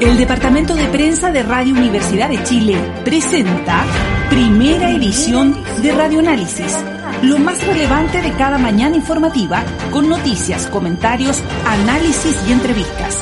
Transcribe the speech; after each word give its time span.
El 0.00 0.16
Departamento 0.16 0.74
de 0.74 0.86
Prensa 0.86 1.30
de 1.30 1.42
Radio 1.42 1.74
Universidad 1.74 2.28
de 2.28 2.42
Chile 2.42 2.76
presenta 3.04 3.84
primera 4.30 4.90
edición 4.90 5.54
de 5.82 5.92
Radioanálisis, 5.92 6.76
lo 7.22 7.38
más 7.38 7.66
relevante 7.66 8.22
de 8.22 8.32
cada 8.32 8.58
mañana 8.58 8.96
informativa 8.96 9.62
con 9.90 10.08
noticias, 10.08 10.66
comentarios, 10.68 11.42
análisis 11.66 12.36
y 12.48 12.52
entrevistas. 12.52 13.18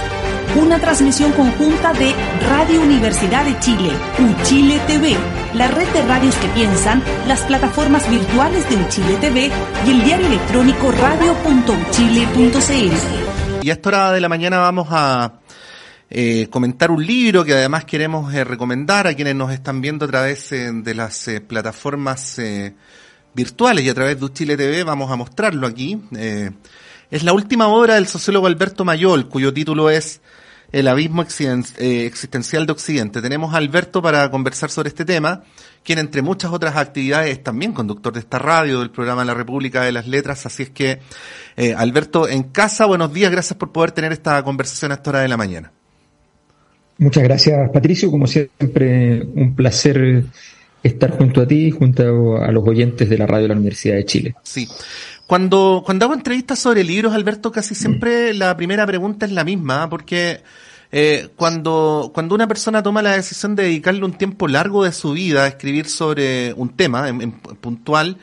Una 0.57 0.81
transmisión 0.81 1.31
conjunta 1.33 1.93
de 1.93 2.15
Radio 2.49 2.81
Universidad 2.81 3.45
de 3.45 3.61
Chile, 3.61 3.91
Uchile 4.19 4.79
TV, 4.87 5.15
la 5.55 5.69
red 5.69 5.87
de 5.89 6.01
radios 6.03 6.35
que 6.37 6.49
piensan, 6.49 7.03
las 7.27 7.43
plataformas 7.43 8.09
virtuales 8.11 8.67
de 8.71 8.77
Uchile 8.77 9.17
TV 9.19 9.51
y 9.87 9.91
el 9.91 10.03
diario 10.03 10.27
electrónico 10.27 10.91
radio.uchile.cl. 10.91 13.63
Y 13.63 13.71
a 13.71 13.75
esta 13.75 13.89
hora 13.91 14.13
de 14.13 14.21
la 14.21 14.31
mañana 14.31 14.57
vamos 14.59 14.89
a 14.91 15.41
eh, 16.09 16.49
comentar 16.51 16.91
un 16.91 17.05
libro 17.05 17.45
que 17.45 17.53
además 17.53 17.85
queremos 17.85 18.33
eh, 18.33 18.43
recomendar 18.43 19.07
a 19.07 19.13
quienes 19.15 19.35
nos 19.35 19.53
están 19.53 19.83
viendo 19.83 20.07
a 20.07 20.09
través 20.09 20.51
eh, 20.53 20.71
de 20.73 20.95
las 20.95 21.31
plataformas 21.47 22.41
virtuales 23.35 23.85
y 23.85 23.91
a 23.91 23.95
través 23.95 24.19
de 24.19 24.25
Uchile 24.25 24.57
TV. 24.57 24.83
Vamos 24.83 25.11
a 25.11 25.17
mostrarlo 25.17 25.67
aquí. 25.67 26.01
Es 27.11 27.23
la 27.23 27.33
última 27.33 27.69
obra 27.69 27.95
del 27.95 28.07
sociólogo 28.07 28.47
Alberto 28.47 28.85
Mayol, 28.85 29.31
cuyo 29.31 29.55
título 29.55 29.89
es 29.89 30.21
El 30.73 30.89
abismo 30.89 31.23
eh, 31.23 32.05
existencial 32.05 32.67
de 32.67 32.73
Occidente. 32.73 33.23
Tenemos 33.23 33.55
a 33.55 33.57
Alberto 33.57 34.03
para 34.03 34.31
conversar 34.31 34.69
sobre 34.69 34.91
este 34.91 35.07
tema, 35.07 35.43
quien 35.83 35.99
entre 35.99 36.21
muchas 36.21 36.53
otras 36.53 36.77
actividades 36.77 37.31
es 37.31 37.43
también 37.43 37.73
conductor 37.73 38.13
de 38.13 38.21
esta 38.21 38.39
radio, 38.39 38.81
del 38.81 38.91
programa 38.91 39.25
La 39.25 39.33
República 39.33 39.83
de 39.85 39.93
las 39.93 40.07
Letras. 40.07 40.45
Así 40.45 40.65
es 40.65 40.71
que, 40.71 40.99
eh, 41.57 41.75
Alberto, 41.75 42.29
en 42.29 42.43
casa, 42.43 42.85
buenos 42.85 43.11
días, 43.15 43.33
gracias 43.33 43.57
por 43.57 43.73
poder 43.73 43.93
tener 43.93 44.13
esta 44.13 44.43
conversación 44.43 44.93
a 44.93 44.97
esta 44.97 45.09
hora 45.09 45.21
de 45.21 45.29
la 45.29 45.39
mañana. 45.39 45.73
Muchas 46.99 47.23
gracias, 47.23 47.71
Patricio. 47.71 48.11
Como 48.11 48.27
siempre, 48.27 49.23
un 49.23 49.55
placer 49.55 50.25
estar 50.83 51.11
junto 51.13 51.41
a 51.41 51.47
ti 51.47 51.67
y 51.67 51.71
junto 51.71 52.37
a 52.37 52.53
los 52.53 52.69
oyentes 52.69 53.09
de 53.09 53.17
la 53.17 53.27
radio 53.27 53.45
de 53.45 53.49
la 53.49 53.55
Universidad 53.55 53.95
de 53.95 54.05
Chile. 54.05 54.35
Sí. 54.43 54.69
Cuando, 55.29 55.83
cuando 55.85 56.07
hago 56.07 56.15
entrevistas 56.15 56.59
sobre 56.59 56.83
libros, 56.83 57.13
Alberto, 57.13 57.53
casi 57.53 57.75
siempre 57.75 58.33
la 58.33 58.57
primera 58.57 58.87
pregunta 58.87 59.27
es 59.27 59.33
la 59.33 59.45
misma, 59.45 59.83
¿ah? 59.83 59.91
porque 59.91 60.41
eh, 60.91 61.29
cuando, 61.37 62.13
cuando 62.15 62.35
una 62.35 62.49
persona 62.49 62.83
toma 62.83 63.03
la 63.03 63.13
decisión 63.13 63.55
de 63.55 63.65
dedicarle 63.65 64.07
un 64.07 64.15
tiempo 64.15 64.49
largo 64.49 64.85
de 64.85 64.93
su 64.93 65.13
vida 65.13 65.45
a 65.45 65.49
escribir 65.49 65.87
sobre 65.87 66.55
un 66.55 66.71
tema 66.71 67.11
en, 67.11 67.21
en 67.21 67.33
puntual, 67.33 68.17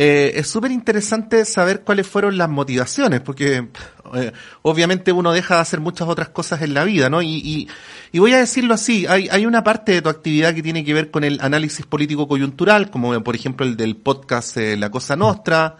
eh, 0.00 0.38
es 0.38 0.46
súper 0.46 0.70
interesante 0.70 1.44
saber 1.44 1.80
cuáles 1.80 2.06
fueron 2.06 2.38
las 2.38 2.48
motivaciones, 2.48 3.20
porque 3.20 3.66
eh, 4.14 4.32
obviamente 4.62 5.10
uno 5.10 5.32
deja 5.32 5.56
de 5.56 5.60
hacer 5.62 5.80
muchas 5.80 6.06
otras 6.06 6.28
cosas 6.28 6.62
en 6.62 6.72
la 6.72 6.84
vida, 6.84 7.10
¿no? 7.10 7.20
Y, 7.20 7.68
y, 8.12 8.18
voy 8.20 8.32
a 8.32 8.38
decirlo 8.38 8.74
así, 8.74 9.06
hay, 9.08 9.28
hay 9.28 9.44
una 9.44 9.64
parte 9.64 9.90
de 9.90 10.02
tu 10.02 10.08
actividad 10.08 10.54
que 10.54 10.62
tiene 10.62 10.84
que 10.84 10.94
ver 10.94 11.10
con 11.10 11.24
el 11.24 11.40
análisis 11.40 11.84
político 11.84 12.28
coyuntural, 12.28 12.90
como 12.90 13.20
por 13.24 13.34
ejemplo 13.34 13.66
el 13.66 13.76
del 13.76 13.96
podcast 13.96 14.56
eh, 14.56 14.76
La 14.76 14.88
Cosa 14.88 15.16
Nostra, 15.16 15.78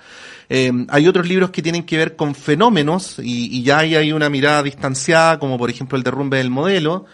hay 0.49 1.07
otros 1.07 1.29
libros 1.29 1.51
que 1.51 1.63
tienen 1.63 1.85
que 1.85 1.97
ver 1.97 2.17
con 2.17 2.35
fenómenos 2.35 3.21
y, 3.21 3.57
y 3.57 3.63
ya 3.63 3.79
hay 3.79 4.11
una 4.11 4.29
mirada 4.29 4.65
distanciada, 4.65 5.39
como 5.39 5.59
por 5.59 5.71
ejemplo 5.71 5.97
el 5.97 6.03
derrumbe 6.03 6.39
del 6.39 6.51
modelo. 6.51 7.07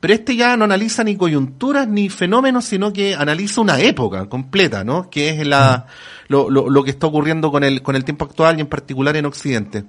Pero 0.00 0.14
este 0.14 0.34
ya 0.34 0.56
no 0.56 0.64
analiza 0.64 1.04
ni 1.04 1.16
coyunturas 1.16 1.86
ni 1.86 2.08
fenómenos, 2.08 2.64
sino 2.64 2.90
que 2.92 3.14
analiza 3.14 3.60
una 3.60 3.78
época 3.80 4.26
completa, 4.30 4.82
¿no? 4.82 5.10
Que 5.10 5.28
es 5.28 5.46
la, 5.46 5.86
lo, 6.28 6.48
lo, 6.48 6.70
lo 6.70 6.82
que 6.82 6.90
está 6.90 7.06
ocurriendo 7.06 7.50
con 7.50 7.64
el, 7.64 7.82
con 7.82 7.96
el 7.96 8.04
tiempo 8.04 8.24
actual 8.24 8.56
y 8.56 8.62
en 8.62 8.66
particular 8.66 9.14
en 9.16 9.26
Occidente. 9.26 9.84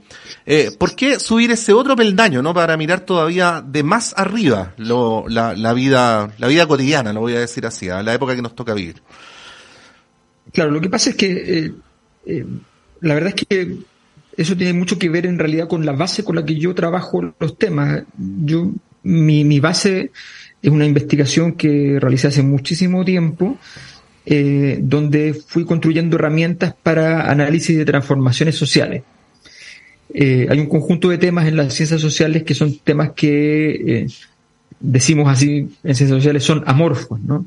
Eh, 0.45 0.71
¿Por 0.77 0.95
qué 0.95 1.17
subir 1.17 1.51
ese 1.51 1.71
otro 1.71 1.95
peldaño, 1.95 2.41
¿no? 2.41 2.53
Para 2.53 2.75
mirar 2.75 3.01
todavía 3.01 3.63
de 3.65 3.83
más 3.83 4.13
arriba 4.17 4.73
lo, 4.75 5.23
la, 5.29 5.55
la 5.55 5.71
vida, 5.71 6.33
la 6.37 6.47
vida 6.47 6.67
cotidiana, 6.67 7.13
lo 7.13 7.21
voy 7.21 7.35
a 7.35 7.39
decir 7.39 7.65
así, 7.65 7.87
a 7.87 8.03
la 8.03 8.13
época 8.13 8.35
que 8.35 8.41
nos 8.41 8.53
toca 8.53 8.73
vivir. 8.73 9.01
Claro, 10.51 10.71
lo 10.71 10.81
que 10.81 10.89
pasa 10.89 11.11
es 11.11 11.15
que 11.15 11.31
eh, 11.31 11.73
eh, 12.25 12.45
la 12.99 13.13
verdad 13.13 13.33
es 13.33 13.45
que 13.45 13.77
eso 14.35 14.57
tiene 14.57 14.73
mucho 14.73 14.99
que 14.99 15.09
ver 15.09 15.25
en 15.25 15.39
realidad 15.39 15.67
con 15.67 15.85
la 15.85 15.93
base 15.93 16.23
con 16.23 16.35
la 16.35 16.45
que 16.45 16.55
yo 16.55 16.75
trabajo 16.75 17.33
los 17.39 17.57
temas. 17.57 18.03
Yo, 18.17 18.71
mi, 19.03 19.59
base 19.59 20.11
es 20.61 20.71
una 20.71 20.85
investigación 20.85 21.53
que 21.53 21.99
realicé 21.99 22.27
hace 22.27 22.43
muchísimo 22.43 23.03
tiempo, 23.03 23.57
eh, 24.25 24.77
donde 24.81 25.33
fui 25.33 25.65
construyendo 25.65 26.17
herramientas 26.17 26.75
para 26.81 27.29
análisis 27.29 27.77
de 27.77 27.85
transformaciones 27.85 28.55
sociales. 28.55 29.03
Eh, 30.13 30.47
hay 30.49 30.59
un 30.59 30.67
conjunto 30.67 31.09
de 31.09 31.17
temas 31.17 31.47
en 31.47 31.55
las 31.55 31.73
ciencias 31.73 32.01
sociales 32.01 32.43
que 32.43 32.53
son 32.53 32.77
temas 32.79 33.11
que, 33.11 33.69
eh, 33.69 34.07
decimos 34.79 35.29
así, 35.29 35.69
en 35.83 35.95
ciencias 35.95 36.09
sociales 36.09 36.43
son 36.43 36.63
amorfos, 36.65 37.19
¿no? 37.21 37.45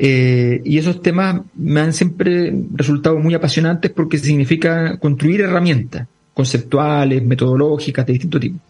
Y 0.00 0.78
esos 0.78 1.02
temas 1.02 1.40
me 1.56 1.80
han 1.80 1.92
siempre 1.92 2.54
resultado 2.72 3.18
muy 3.18 3.34
apasionantes 3.34 3.90
porque 3.90 4.16
significa 4.18 4.96
construir 4.98 5.40
herramientas 5.40 6.06
conceptuales, 6.38 7.20
metodológicas 7.24 8.06
de 8.06 8.12
distinto 8.12 8.38
tipo. 8.38 8.60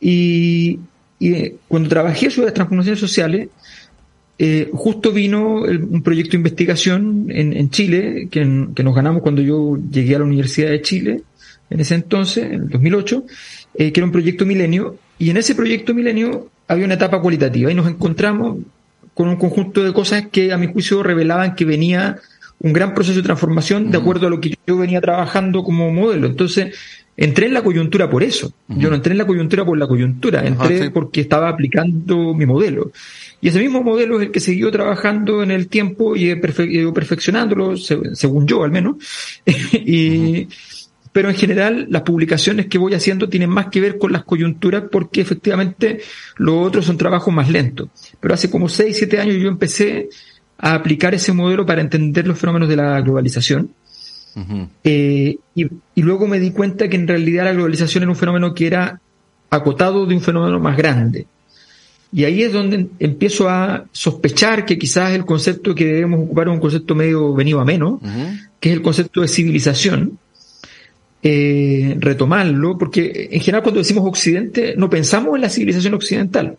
Y, 0.00 0.78
y 1.24 1.32
eh, 1.34 1.56
cuando 1.68 1.88
trabajé 1.88 2.30
sobre 2.30 2.46
las 2.46 2.54
transformaciones 2.54 3.00
sociales, 3.00 3.48
eh, 4.38 4.68
justo 4.72 5.12
vino 5.12 5.64
el- 5.66 5.82
un 5.84 6.02
proyecto 6.02 6.32
de 6.32 6.38
investigación 6.38 7.26
en, 7.30 7.52
en 7.52 7.70
Chile 7.70 8.28
que, 8.30 8.40
en- 8.42 8.74
que 8.74 8.82
nos 8.82 8.94
ganamos 8.94 9.22
cuando 9.22 9.40
yo 9.42 9.78
llegué 9.90 10.16
a 10.16 10.18
la 10.18 10.24
Universidad 10.24 10.70
de 10.70 10.82
Chile, 10.82 11.22
en 11.70 11.80
ese 11.80 11.94
entonces, 11.94 12.44
en 12.44 12.62
el 12.64 12.68
2008, 12.68 13.24
eh, 13.76 13.92
que 13.92 14.00
era 14.00 14.06
un 14.06 14.12
proyecto 14.12 14.44
milenio, 14.44 14.96
y 15.18 15.30
en 15.30 15.36
ese 15.36 15.54
proyecto 15.54 15.94
milenio 15.94 16.48
había 16.68 16.84
una 16.84 16.94
etapa 16.94 17.20
cualitativa 17.20 17.70
y 17.70 17.74
nos 17.74 17.88
encontramos 17.88 18.58
con 19.14 19.28
un 19.28 19.36
conjunto 19.36 19.84
de 19.84 19.92
cosas 19.92 20.26
que 20.30 20.52
a 20.52 20.58
mi 20.58 20.66
juicio 20.66 21.02
revelaban 21.02 21.54
que 21.54 21.64
venía 21.64 22.18
un 22.58 22.72
gran 22.72 22.94
proceso 22.94 23.18
de 23.18 23.22
transformación 23.22 23.90
de 23.90 23.98
acuerdo 23.98 24.26
a 24.26 24.30
lo 24.30 24.40
que 24.40 24.54
yo 24.66 24.76
venía 24.76 25.00
trabajando 25.00 25.62
como 25.62 25.92
modelo. 25.92 26.26
Entonces, 26.26 26.74
entré 27.16 27.46
en 27.46 27.54
la 27.54 27.62
coyuntura 27.62 28.10
por 28.10 28.22
eso. 28.22 28.52
Yo 28.68 28.88
no 28.90 28.96
entré 28.96 29.12
en 29.12 29.18
la 29.18 29.26
coyuntura 29.26 29.64
por 29.64 29.78
la 29.78 29.86
coyuntura, 29.86 30.44
entré 30.46 30.82
sí. 30.84 30.88
porque 30.90 31.20
estaba 31.20 31.48
aplicando 31.48 32.34
mi 32.34 32.46
modelo. 32.46 32.90
Y 33.40 33.48
ese 33.48 33.60
mismo 33.60 33.82
modelo 33.82 34.20
es 34.20 34.26
el 34.26 34.32
que 34.32 34.40
siguió 34.40 34.70
trabajando 34.70 35.42
en 35.42 35.50
el 35.50 35.68
tiempo 35.68 36.16
y 36.16 36.30
he 36.30 36.40
perfe- 36.40 36.68
he 36.68 36.80
ido 36.80 36.92
perfeccionándolo, 36.94 37.76
se- 37.76 38.14
según 38.14 38.46
yo 38.46 38.64
al 38.64 38.70
menos. 38.72 38.96
y, 39.72 40.48
pero 41.12 41.28
en 41.30 41.36
general 41.36 41.86
las 41.90 42.02
publicaciones 42.02 42.66
que 42.66 42.78
voy 42.78 42.94
haciendo 42.94 43.28
tienen 43.28 43.50
más 43.50 43.66
que 43.68 43.80
ver 43.80 43.98
con 43.98 44.10
las 44.12 44.24
coyunturas 44.24 44.84
porque 44.90 45.20
efectivamente 45.20 46.00
los 46.38 46.66
otros 46.66 46.86
son 46.86 46.96
trabajos 46.96 47.32
más 47.32 47.48
lentos. 47.50 47.88
Pero 48.18 48.34
hace 48.34 48.50
como 48.50 48.68
6, 48.68 48.96
7 48.96 49.20
años 49.20 49.36
yo 49.36 49.48
empecé 49.48 50.08
a 50.58 50.74
aplicar 50.74 51.14
ese 51.14 51.32
modelo 51.32 51.64
para 51.66 51.80
entender 51.82 52.26
los 52.26 52.38
fenómenos 52.38 52.68
de 52.68 52.76
la 52.76 53.00
globalización. 53.00 53.70
Eh, 54.82 55.38
y, 55.54 55.66
y 55.94 56.02
luego 56.02 56.26
me 56.26 56.40
di 56.40 56.50
cuenta 56.50 56.88
que 56.88 56.96
en 56.96 57.06
realidad 57.06 57.44
la 57.44 57.52
globalización 57.52 58.02
era 58.02 58.10
un 58.10 58.16
fenómeno 58.16 58.52
que 58.52 58.66
era 58.66 59.00
acotado 59.50 60.06
de 60.06 60.14
un 60.14 60.20
fenómeno 60.20 60.58
más 60.58 60.76
grande. 60.76 61.26
Y 62.12 62.24
ahí 62.24 62.42
es 62.42 62.52
donde 62.52 62.86
empiezo 63.00 63.48
a 63.48 63.86
sospechar 63.90 64.64
que 64.64 64.78
quizás 64.78 65.12
el 65.12 65.24
concepto 65.24 65.74
que 65.74 65.84
debemos 65.84 66.20
ocupar 66.20 66.46
es 66.46 66.54
un 66.54 66.60
concepto 66.60 66.94
medio 66.94 67.34
venido 67.34 67.58
a 67.60 67.64
menos, 67.64 68.00
que 68.60 68.68
es 68.68 68.76
el 68.76 68.82
concepto 68.82 69.20
de 69.20 69.26
civilización, 69.26 70.16
eh, 71.24 71.96
retomarlo, 71.98 72.78
porque 72.78 73.30
en 73.32 73.40
general 73.40 73.62
cuando 73.64 73.80
decimos 73.80 74.04
occidente 74.06 74.74
no 74.76 74.88
pensamos 74.88 75.34
en 75.34 75.40
la 75.40 75.50
civilización 75.50 75.94
occidental, 75.94 76.56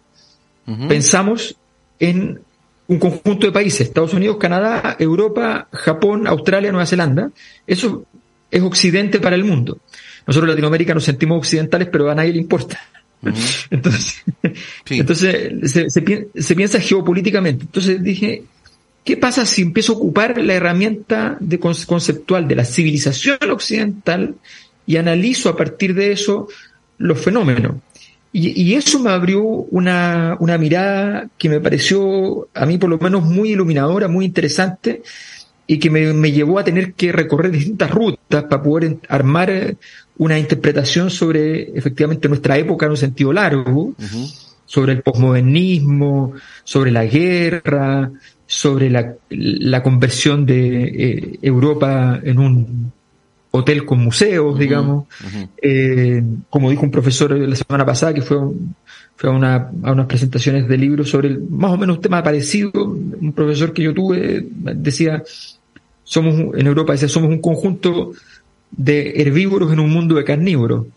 pensamos 0.90 1.56
en 2.00 2.42
un 2.88 3.00
conjunto 3.00 3.48
de 3.48 3.52
países, 3.54 3.82
Estados 3.88 4.14
Unidos, 4.14 4.38
Canadá, 4.38 4.96
Europa, 5.00 5.68
Japón, 5.72 6.28
Australia, 6.28 6.72
Nueva 6.72 6.86
Zelanda, 6.86 7.32
eso 7.66 8.06
es 8.52 8.62
occidente 8.62 9.20
para 9.20 9.36
el 9.36 9.44
mundo. 9.44 9.80
Nosotros 10.28 10.48
en 10.48 10.52
Latinoamérica 10.52 10.94
nos 10.94 11.04
sentimos 11.04 11.38
occidentales, 11.40 11.88
pero 11.92 12.10
a 12.10 12.16
nadie 12.16 12.32
le 12.34 12.40
importa. 12.40 12.80
Entonces, 13.72 14.24
Sí. 14.86 15.00
entonces 15.00 15.72
se, 15.72 15.90
se 15.90 16.02
pi- 16.04 16.26
se 16.36 16.56
piensa 16.56 16.80
geopolíticamente. 16.80 17.64
Entonces 17.66 18.02
dije, 18.04 18.44
¿qué 19.04 19.18
pasa 19.18 19.46
si 19.46 19.64
empiezo 19.64 19.94
a 19.94 19.96
ocupar 19.96 20.38
la 20.42 20.54
herramienta 20.54 21.38
de 21.40 21.60
con- 21.60 21.74
conceptual 21.88 22.48
de 22.48 22.56
la 22.56 22.66
civilización 22.66 23.38
occidental 23.50 24.36
y 24.86 24.98
analizo 24.98 25.50
a 25.50 25.58
partir 25.58 25.96
de 25.96 26.12
eso 26.12 26.48
los 27.00 27.20
fenómenos. 27.20 27.76
Y, 28.38 28.74
eso 28.74 29.00
me 29.00 29.12
abrió 29.12 29.42
una, 29.42 30.36
una, 30.42 30.58
mirada 30.58 31.30
que 31.38 31.48
me 31.48 31.62
pareció, 31.62 32.50
a 32.54 32.66
mí 32.66 32.78
por 32.78 32.90
lo 32.90 32.98
menos, 32.98 33.24
muy 33.24 33.52
iluminadora, 33.52 34.10
muy 34.10 34.26
interesante, 34.26 35.04
y 35.66 35.80
que 35.80 35.90
me, 35.90 36.12
me 36.12 36.34
llevó 36.34 36.60
a 36.60 36.66
tener 36.66 36.96
que 36.96 37.14
recorrer 37.14 37.52
distintas 37.52 37.92
rutas 37.92 38.44
para 38.44 38.62
poder 38.62 38.98
armar 39.08 39.78
una 40.18 40.38
interpretación 40.38 41.12
sobre 41.12 41.78
efectivamente 41.78 42.28
nuestra 42.28 42.58
época 42.58 42.88
en 42.88 42.92
un 42.92 42.98
sentido 42.98 43.32
largo, 43.32 43.94
sobre 44.66 44.92
el 44.92 45.02
posmodernismo, 45.02 46.34
sobre 46.66 46.92
la 46.92 47.06
guerra, 47.06 48.12
sobre 48.46 48.90
la, 48.90 49.14
la 49.30 49.82
conversión 49.82 50.46
de 50.46 50.84
eh, 50.84 51.40
Europa 51.42 52.20
en 52.22 52.40
un 52.40 52.92
hotel 53.56 53.86
con 53.86 54.00
museos, 54.04 54.58
digamos. 54.58 55.06
Eh, 55.62 56.24
como 56.50 56.70
dijo 56.70 56.84
un 56.84 56.92
profesor 56.92 57.32
la 57.32 57.56
semana 57.56 57.86
pasada, 57.86 58.14
que 58.14 58.22
fue, 58.22 58.38
fue 59.16 59.30
a, 59.30 59.34
una, 59.34 59.72
a 59.84 59.92
unas 59.92 60.06
presentaciones 60.06 60.68
de 60.68 60.78
libros 60.78 61.10
sobre 61.10 61.30
el, 61.30 61.42
más 61.50 61.72
o 61.72 61.78
menos 61.78 61.98
un 61.98 62.02
tema 62.02 62.24
parecido, 62.24 62.72
un 62.74 63.34
profesor 63.34 63.74
que 63.74 63.84
yo 63.84 63.94
tuve 63.94 64.48
decía, 64.52 65.24
somos 66.04 66.56
en 66.56 66.68
Europa, 66.68 66.94
decía, 66.94 67.10
somos 67.10 67.30
un 67.30 67.42
conjunto 67.42 68.12
de 68.72 69.22
herbívoros 69.22 69.72
en 69.72 69.80
un 69.80 69.90
mundo 69.90 70.16
de 70.16 70.24
carnívoros. 70.24 70.88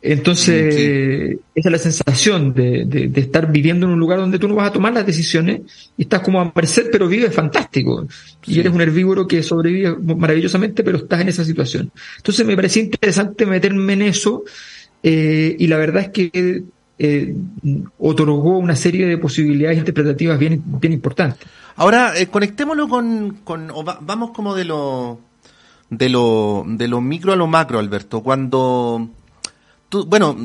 Entonces, 0.00 1.38
esa 1.54 1.68
es 1.68 1.72
la 1.72 1.78
sensación 1.78 2.54
de, 2.54 2.84
de, 2.84 3.20
estar 3.20 3.50
viviendo 3.50 3.86
en 3.86 3.92
un 3.92 3.98
lugar 3.98 4.20
donde 4.20 4.38
tú 4.38 4.46
no 4.46 4.54
vas 4.54 4.68
a 4.68 4.72
tomar 4.72 4.92
las 4.92 5.04
decisiones 5.04 5.62
y 5.96 6.02
estás 6.02 6.20
como 6.20 6.40
a 6.40 6.52
merced, 6.54 6.88
pero 6.92 7.08
vives 7.08 7.34
fantástico. 7.34 8.06
Y 8.46 8.60
eres 8.60 8.72
un 8.72 8.80
herbívoro 8.80 9.26
que 9.26 9.42
sobrevive 9.42 9.96
maravillosamente, 9.96 10.84
pero 10.84 10.98
estás 10.98 11.20
en 11.20 11.28
esa 11.28 11.44
situación. 11.44 11.90
Entonces, 12.18 12.46
me 12.46 12.54
parecía 12.54 12.82
interesante 12.84 13.44
meterme 13.44 13.94
en 13.94 14.02
eso 14.02 14.44
eh, 15.02 15.56
y 15.58 15.66
la 15.66 15.76
verdad 15.76 16.04
es 16.04 16.08
que 16.10 16.62
eh, 16.98 17.34
otorgó 17.98 18.58
una 18.58 18.76
serie 18.76 19.06
de 19.06 19.18
posibilidades 19.18 19.78
interpretativas 19.78 20.38
bien, 20.38 20.62
bien 20.64 20.92
importantes. 20.92 21.48
Ahora, 21.76 22.18
eh, 22.18 22.26
conectémoslo 22.26 22.88
con, 22.88 23.38
con 23.44 23.72
vamos 24.00 24.30
como 24.32 24.54
de 24.54 24.64
lo, 24.64 25.20
de 25.90 26.08
lo, 26.08 26.64
de 26.66 26.88
lo 26.88 27.00
micro 27.00 27.32
a 27.32 27.36
lo 27.36 27.46
macro, 27.46 27.78
Alberto. 27.78 28.22
Cuando 28.22 29.10
bueno, 29.90 30.36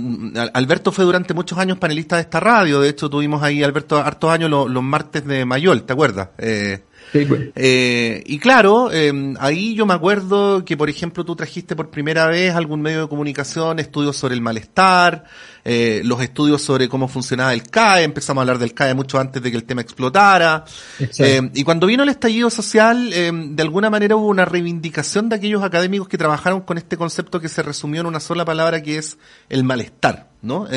Alberto 0.54 0.92
fue 0.92 1.04
durante 1.06 1.34
muchos 1.34 1.58
años 1.58 1.78
panelista 1.78 2.16
de 2.16 2.22
esta 2.22 2.40
radio. 2.40 2.80
De 2.80 2.90
hecho, 2.90 3.10
tuvimos 3.10 3.44
ahí, 3.44 3.62
Alberto, 3.62 3.98
hartos 3.98 4.32
años 4.32 4.50
los, 4.50 4.84
martes 4.84 5.26
de 5.26 5.46
Mayol, 5.46 5.84
¿te 5.84 5.94
acuerdas? 5.94 6.30
Eh, 6.38 6.84
sí, 7.12 7.26
pues. 7.26 7.50
eh, 7.56 8.24
y 8.26 8.40
claro, 8.40 8.90
eh, 8.92 9.34
ahí 9.40 9.76
yo 9.76 9.86
me 9.86 9.94
acuerdo 9.94 10.64
que, 10.64 10.78
por 10.78 10.90
ejemplo, 10.90 11.26
tú 11.26 11.36
trajiste 11.36 11.76
por 11.76 11.90
primera 11.90 12.28
vez 12.28 12.56
algún 12.56 12.82
medio 12.82 13.02
de 13.02 13.08
comunicación, 13.10 13.80
estudios 13.80 14.16
sobre 14.16 14.36
el 14.36 14.42
malestar, 14.42 15.26
eh, 15.66 16.02
los 16.04 16.22
estudios 16.22 16.62
sobre 16.62 16.90
cómo 16.90 17.08
funcionaba 17.08 17.54
el 17.54 17.64
CAE, 17.64 18.04
empezamos 18.04 18.42
a 18.42 18.44
hablar 18.44 18.60
del 18.60 18.74
CAE 18.74 18.94
mucho 18.96 19.18
antes 19.18 19.42
de 19.42 19.50
que 19.50 19.56
el 19.56 19.64
tema 19.64 19.82
explotara. 19.82 20.66
Eh, 21.00 21.50
y 21.54 21.64
cuando 21.64 21.88
vino 21.88 22.04
el 22.04 22.10
estallido 22.10 22.50
social, 22.50 23.12
eh, 23.14 23.32
de 23.34 23.64
alguna 23.64 23.90
manera 23.90 24.18
hubo 24.18 24.28
una 24.28 24.44
reivindicación 24.44 25.30
de 25.30 25.38
aquellos 25.38 25.64
académicos 25.64 26.10
que 26.10 26.18
trabajaron 26.18 26.62
con 26.62 26.78
este 26.78 26.98
concepto 26.98 27.40
que 27.40 27.48
se 27.48 27.64
resumió 27.64 28.02
en 28.02 28.08
una 28.08 28.20
sola 28.20 28.44
palabra 28.44 28.82
que 28.82 28.98
es 28.98 29.18
el 29.50 29.64
malestar. 29.64 30.28
¿no? 30.42 30.68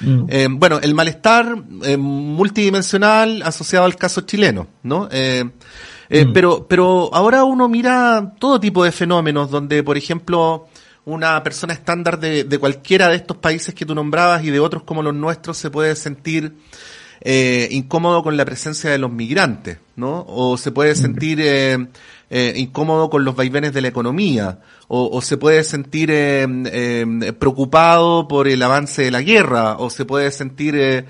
Mm. 0.00 0.58
bueno, 0.58 0.80
el 0.82 0.94
malestar 0.94 1.56
multidimensional 1.96 3.40
asociado 3.40 3.86
al 3.86 3.96
caso 3.96 4.20
chileno, 4.20 4.66
¿no? 4.82 5.08
Mm. 5.08 6.32
pero, 6.34 6.68
pero 6.68 7.08
ahora 7.14 7.44
uno 7.44 7.70
mira 7.70 8.34
todo 8.38 8.60
tipo 8.60 8.84
de 8.84 8.92
fenómenos 8.92 9.50
donde, 9.50 9.82
por 9.82 9.96
ejemplo, 9.96 10.67
una 11.14 11.42
persona 11.42 11.72
estándar 11.72 12.18
de, 12.18 12.44
de, 12.44 12.58
cualquiera 12.58 13.08
de 13.08 13.16
estos 13.16 13.36
países 13.36 13.74
que 13.74 13.86
tú 13.86 13.94
nombrabas 13.94 14.44
y 14.44 14.50
de 14.50 14.60
otros 14.60 14.82
como 14.82 15.02
los 15.02 15.14
nuestros 15.14 15.56
se 15.56 15.70
puede 15.70 15.96
sentir 15.96 16.54
eh, 17.20 17.68
incómodo 17.72 18.22
con 18.22 18.36
la 18.36 18.44
presencia 18.44 18.90
de 18.90 18.98
los 18.98 19.10
migrantes, 19.10 19.78
¿no? 19.96 20.24
O 20.28 20.56
se 20.56 20.70
puede 20.70 20.94
sentir 20.94 21.40
eh, 21.40 21.88
eh, 22.30 22.52
incómodo 22.56 23.10
con 23.10 23.24
los 23.24 23.34
vaivenes 23.34 23.72
de 23.72 23.80
la 23.80 23.88
economía, 23.88 24.60
o, 24.86 25.10
o 25.10 25.20
se 25.20 25.36
puede 25.36 25.64
sentir 25.64 26.10
eh, 26.12 27.34
preocupado 27.38 28.28
por 28.28 28.46
el 28.46 28.62
avance 28.62 29.02
de 29.02 29.10
la 29.10 29.22
guerra, 29.22 29.76
o 29.78 29.90
se 29.90 30.04
puede 30.04 30.30
sentir 30.30 31.06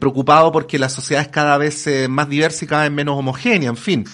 preocupado 0.00 0.50
porque 0.50 0.76
la 0.76 0.88
sociedad 0.88 1.22
es 1.22 1.28
cada 1.28 1.56
vez 1.56 1.88
más 2.08 2.28
diversa 2.28 2.64
y 2.64 2.68
cada 2.68 2.82
vez 2.82 2.92
menos 2.92 3.16
homogénea, 3.16 3.68
en 3.68 3.76
fin. 3.76 4.04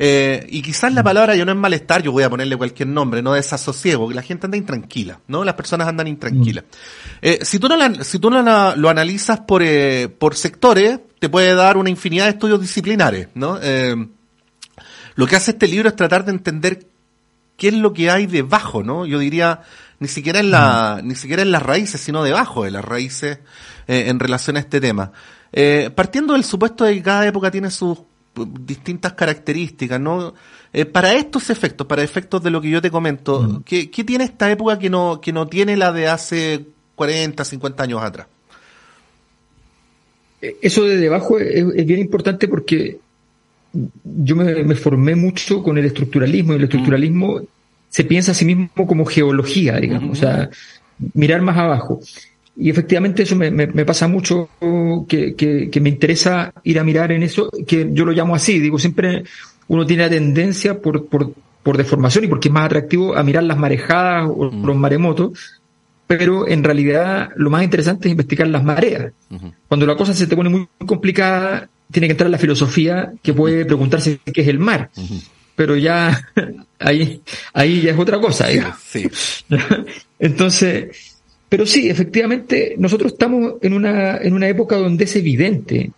Eh, 0.00 0.46
y 0.48 0.62
quizás 0.62 0.94
la 0.94 1.02
palabra 1.02 1.34
yo 1.34 1.44
no 1.44 1.52
es 1.52 1.58
malestar, 1.58 2.02
yo 2.02 2.12
voy 2.12 2.22
a 2.22 2.30
ponerle 2.30 2.56
cualquier 2.56 2.88
nombre, 2.88 3.20
no 3.20 3.32
desasosiego, 3.32 4.08
que 4.08 4.14
la 4.14 4.22
gente 4.22 4.46
anda 4.46 4.56
intranquila, 4.56 5.20
¿no? 5.26 5.44
Las 5.44 5.54
personas 5.54 5.88
andan 5.88 6.06
intranquilas. 6.06 6.64
Eh, 7.20 7.40
si 7.42 7.58
tú 7.58 7.68
no, 7.68 7.76
la, 7.76 8.04
si 8.04 8.18
tú 8.18 8.30
no 8.30 8.42
lo 8.76 8.88
analizas 8.88 9.40
por, 9.40 9.62
eh, 9.62 10.08
por 10.08 10.36
sectores, 10.36 11.00
te 11.18 11.28
puede 11.28 11.54
dar 11.54 11.76
una 11.76 11.90
infinidad 11.90 12.26
de 12.26 12.30
estudios 12.30 12.60
disciplinares, 12.60 13.28
¿no? 13.34 13.58
Lo 15.16 15.26
que 15.26 15.34
hace 15.34 15.50
este 15.50 15.66
libro 15.66 15.88
es 15.88 15.96
tratar 15.96 16.24
de 16.24 16.30
entender 16.30 16.86
qué 17.56 17.68
es 17.68 17.74
lo 17.74 17.92
que 17.92 18.08
hay 18.08 18.26
debajo, 18.26 18.84
¿no? 18.84 19.04
Yo 19.04 19.18
diría, 19.18 19.62
ni 19.98 20.08
siquiera 20.08 20.38
en 20.38 20.50
la, 20.50 21.00
ni 21.02 21.16
siquiera 21.16 21.42
en 21.42 21.50
las 21.50 21.62
raíces, 21.62 22.00
sino 22.00 22.22
debajo 22.22 22.64
de 22.64 22.70
las 22.70 22.84
raíces 22.84 23.40
eh, 23.88 24.04
en 24.06 24.20
relación 24.20 24.56
a 24.56 24.60
este 24.60 24.80
tema. 24.80 25.12
Eh, 25.52 25.90
partiendo 25.94 26.34
del 26.34 26.44
supuesto 26.44 26.84
de 26.84 26.94
que 26.94 27.02
cada 27.02 27.26
época 27.26 27.50
tiene 27.50 27.70
sus 27.70 27.98
distintas 28.46 29.12
características, 29.14 30.00
¿no? 30.00 30.34
Eh, 30.72 30.84
para 30.84 31.14
estos 31.14 31.50
efectos, 31.50 31.86
para 31.86 32.02
efectos 32.02 32.42
de 32.42 32.50
lo 32.50 32.60
que 32.60 32.70
yo 32.70 32.82
te 32.82 32.90
comento, 32.90 33.42
mm. 33.42 33.62
¿qué, 33.64 34.04
tiene 34.04 34.24
esta 34.24 34.50
época 34.50 34.78
que 34.78 34.90
no, 34.90 35.20
que 35.20 35.32
no 35.32 35.46
tiene 35.46 35.76
la 35.76 35.92
de 35.92 36.08
hace 36.08 36.66
40, 36.94 37.44
50 37.44 37.82
años 37.82 38.02
atrás? 38.02 38.26
Eh, 40.42 40.56
eso 40.60 40.84
de 40.84 40.96
debajo 40.96 41.38
es, 41.38 41.86
bien 41.86 42.00
importante 42.00 42.48
porque 42.48 42.98
yo 43.72 44.36
me, 44.36 44.74
formé 44.74 45.14
mucho 45.14 45.62
con 45.62 45.78
el 45.78 45.84
estructuralismo 45.84 46.52
y 46.52 46.56
el 46.56 46.64
estructuralismo 46.64 47.40
se 47.88 48.04
piensa 48.04 48.32
a 48.32 48.34
sí 48.34 48.44
mismo 48.44 48.68
como 48.74 49.04
geología, 49.04 49.76
digamos, 49.76 50.18
o 50.18 50.20
sea, 50.20 50.50
mirar 51.14 51.42
más 51.42 51.56
abajo. 51.56 52.00
Y 52.60 52.70
efectivamente 52.70 53.22
eso 53.22 53.36
me, 53.36 53.52
me, 53.52 53.84
pasa 53.84 54.08
mucho 54.08 54.48
que, 55.08 55.36
que, 55.36 55.80
me 55.80 55.90
interesa 55.90 56.52
ir 56.64 56.80
a 56.80 56.84
mirar 56.84 57.12
en 57.12 57.22
eso, 57.22 57.48
que 57.66 57.88
yo 57.92 58.04
lo 58.04 58.10
llamo 58.10 58.34
así, 58.34 58.58
digo, 58.58 58.80
siempre 58.80 59.22
uno 59.68 59.86
tiene 59.86 60.02
la 60.02 60.10
tendencia 60.10 60.80
por, 60.80 61.06
por, 61.06 61.32
por 61.62 61.76
deformación 61.76 62.24
y 62.24 62.26
porque 62.26 62.48
es 62.48 62.54
más 62.54 62.66
atractivo 62.66 63.16
a 63.16 63.22
mirar 63.22 63.44
las 63.44 63.58
marejadas 63.58 64.28
o 64.28 64.50
mm. 64.50 64.66
los 64.66 64.76
maremotos, 64.76 65.60
pero 66.08 66.48
en 66.48 66.64
realidad 66.64 67.28
lo 67.36 67.48
más 67.48 67.62
interesante 67.62 68.08
es 68.08 68.12
investigar 68.12 68.48
las 68.48 68.64
mareas. 68.64 69.12
Cuando 69.68 69.86
la 69.86 69.94
cosa 69.94 70.12
se 70.12 70.26
te 70.26 70.34
pone 70.34 70.48
muy 70.48 70.66
complicada, 70.84 71.68
tiene 71.92 72.08
que 72.08 72.12
entrar 72.12 72.28
la 72.28 72.38
filosofía 72.38 73.12
que 73.22 73.34
puede 73.34 73.66
preguntarse 73.66 74.18
qué 74.32 74.40
es 74.40 74.48
el 74.48 74.58
mar. 74.58 74.90
Pero 75.54 75.76
ya 75.76 76.18
ahí, 76.80 77.20
ahí 77.52 77.82
ya 77.82 77.92
es 77.92 77.98
otra 77.98 78.18
cosa. 78.18 78.46
Sí. 78.84 79.08
Entonces, 80.18 81.07
pero 81.48 81.66
sí, 81.66 81.88
efectivamente, 81.88 82.74
nosotros 82.78 83.12
estamos 83.12 83.54
en 83.62 83.72
una, 83.72 84.18
en 84.18 84.34
una 84.34 84.48
época 84.48 84.76
donde 84.76 85.04
es 85.04 85.16
evidente, 85.16 85.92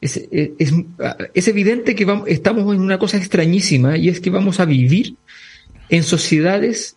es, 0.00 0.28
es, 0.30 1.48
evidente 1.48 1.94
que 1.94 2.04
vamos, 2.04 2.28
estamos 2.28 2.74
en 2.74 2.80
una 2.80 2.98
cosa 2.98 3.16
extrañísima 3.16 3.96
y 3.96 4.08
es 4.08 4.20
que 4.20 4.30
vamos 4.30 4.58
a 4.58 4.64
vivir 4.64 5.16
en 5.88 6.02
sociedades 6.02 6.96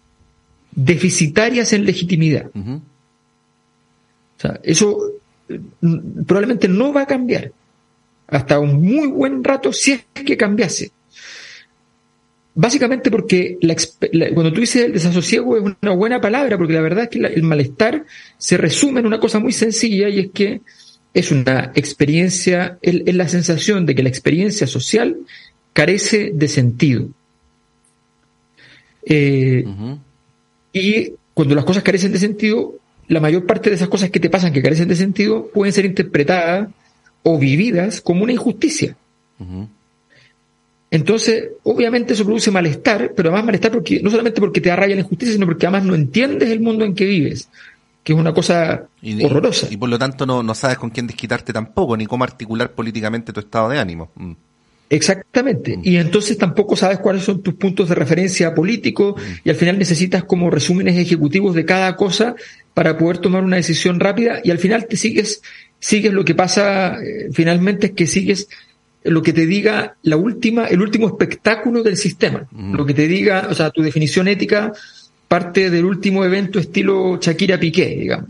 deficitarias 0.72 1.72
en 1.74 1.86
legitimidad. 1.86 2.50
O 2.55 2.81
sea, 4.38 4.60
eso 4.63 4.98
mm, 5.81 6.24
probablemente 6.24 6.67
no 6.67 6.93
va 6.93 7.01
a 7.01 7.07
cambiar 7.07 7.51
hasta 8.27 8.60
un 8.60 8.81
muy 8.81 9.07
buen 9.07 9.43
rato 9.43 9.72
si 9.72 9.91
es 9.91 10.05
que 10.13 10.36
cambiase. 10.36 10.91
Básicamente 12.57 13.12
porque 13.12 13.57
cuando 14.33 14.53
tú 14.53 14.62
dices 14.62 14.85
el 14.85 14.93
desasosiego 14.93 15.57
es 15.57 15.75
una 15.81 15.91
buena 15.93 16.21
palabra, 16.21 16.57
porque 16.57 16.74
la 16.74 16.79
verdad 16.79 17.03
es 17.03 17.09
que 17.09 17.19
el 17.19 17.43
malestar 17.43 18.05
se 18.38 18.55
resume 18.55 19.01
en 19.01 19.07
una 19.07 19.19
cosa 19.19 19.39
muy 19.39 19.51
sencilla 19.51 20.07
y 20.07 20.19
es 20.19 20.31
que 20.31 20.62
es 21.13 21.31
una 21.31 21.74
experiencia, 21.75 22.79
es, 22.81 23.13
la 23.13 23.27
sensación 23.27 23.85
de 23.85 23.93
que 23.93 24.03
la 24.03 24.09
experiencia 24.09 24.67
social 24.67 25.17
carece 25.74 26.31
de 26.33 26.47
sentido. 26.47 27.09
Eh, 29.05 29.65
y 30.71 31.12
cuando 31.33 31.55
las 31.55 31.65
cosas 31.65 31.83
carecen 31.83 32.13
de 32.13 32.19
sentido, 32.19 32.75
la 33.09 33.19
mayor 33.19 33.45
parte 33.45 33.69
de 33.69 33.75
esas 33.75 33.89
cosas 33.89 34.09
que 34.09 34.21
te 34.21 34.29
pasan 34.29 34.53
que 34.53 34.62
carecen 34.62 34.88
de 34.88 34.95
sentido 34.95 35.50
pueden 35.53 35.74
ser 35.74 35.83
interpretadas 35.83 36.69
o 37.21 37.38
vividas 37.38 38.00
como 38.00 38.24
una 38.24 38.31
injusticia. 38.31 38.95
Entonces, 40.92 41.50
obviamente 41.63 42.13
eso 42.13 42.25
produce 42.25 42.51
malestar, 42.51 43.13
pero 43.15 43.30
además 43.30 43.46
malestar 43.46 43.72
porque 43.72 44.01
no 44.01 44.10
solamente 44.10 44.39
porque 44.39 44.62
te 44.62 44.72
arraya 44.72 44.96
la 44.96 45.01
injusticia, 45.01 45.34
sino 45.34 45.46
porque 45.46 45.65
además 45.65 45.84
no 45.86 45.96
entiendes 45.96 46.50
el 46.50 46.62
mundo 46.62 46.86
en 46.86 46.96
que 46.96 47.06
vives, 47.06 47.50
que 48.04 48.13
es 48.13 48.20
una 48.20 48.34
cosa 48.34 48.88
horrorosa. 49.24 49.68
Y, 49.70 49.77
por 49.77 49.89
lo 49.89 49.98
tanto 49.98 50.25
no, 50.25 50.44
no, 50.44 50.54
sabes 50.54 50.77
con 50.77 50.92
quién 50.92 51.08
desquitarte 51.08 51.51
tampoco, 51.51 51.98
ni 51.98 52.06
cómo 52.06 52.24
articular 52.24 52.72
políticamente 52.72 53.34
tu 53.34 53.39
estado 53.39 53.70
de 53.70 53.80
ánimo. 53.80 54.12
Mm. 54.15 54.34
Exactamente. 54.89 55.80
Y 55.82 55.98
entonces 55.98 56.38
tampoco 56.38 56.75
sabes 56.75 57.00
cuáles 57.00 57.24
son 57.24 57.42
tus 57.42 57.56
puntos 57.56 57.89
de 57.89 57.96
referencia 57.96 58.54
políticos 58.54 59.20
y 59.44 59.50
al 59.50 59.56
final 59.56 59.80
necesitas 59.80 60.24
como 60.24 60.51
resúmenes 60.51 60.96
ejecutivos 60.96 61.56
de 61.56 61.65
cada 61.65 61.96
cosa 61.96 62.36
para 62.74 62.98
poder 62.98 63.18
tomar 63.18 63.44
una 63.44 63.56
decisión 63.56 64.00
rápida 64.00 64.42
y 64.44 64.51
al 64.51 64.60
final 64.60 64.86
te 64.86 64.96
sigues, 64.96 65.42
sigues 65.80 66.13
lo 66.13 66.24
que 66.24 66.36
pasa 66.36 66.98
eh, 67.01 67.30
finalmente 67.32 67.88
es 67.88 67.94
que 67.94 68.06
sigues 68.06 68.48
lo 69.05 69.21
que 69.21 69.33
te 69.33 69.45
diga 69.45 69.95
la 70.03 70.17
última, 70.17 70.65
el 70.65 70.81
último 70.81 71.07
espectáculo 71.07 71.83
del 71.83 71.97
sistema. 71.97 72.47
Lo 72.51 72.85
que 72.85 72.93
te 72.93 73.07
diga, 73.07 73.47
o 73.50 73.53
sea, 73.53 73.69
tu 73.69 73.81
definición 73.81 74.27
ética 74.27 74.74
parte 75.27 75.69
del 75.69 75.85
último 75.85 76.24
evento 76.24 76.59
estilo 76.59 77.19
Shakira 77.21 77.59
Piqué, 77.59 77.88
digamos. 77.88 78.29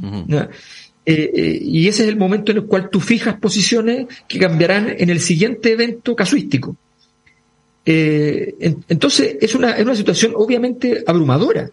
Eh, 1.08 1.32
eh, 1.36 1.60
y 1.62 1.88
ese 1.88 2.04
es 2.04 2.10
el 2.10 2.18
momento 2.18 2.52
en 2.52 2.58
el 2.58 2.66
cual 2.66 2.90
tú 2.90 3.00
fijas 3.00 3.36
posiciones 3.36 4.08
que 4.28 4.40
cambiarán 4.40 4.96
en 4.98 5.10
el 5.10 5.20
siguiente 5.20 5.72
evento 5.72 6.16
casuístico. 6.16 6.76
Eh, 7.86 8.56
entonces 8.90 9.38
es 9.40 9.54
una, 9.54 9.72
es 9.72 9.86
una 9.86 9.96
situación 9.96 10.34
obviamente 10.36 11.04
abrumadora, 11.06 11.70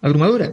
abrumadora. 0.00 0.52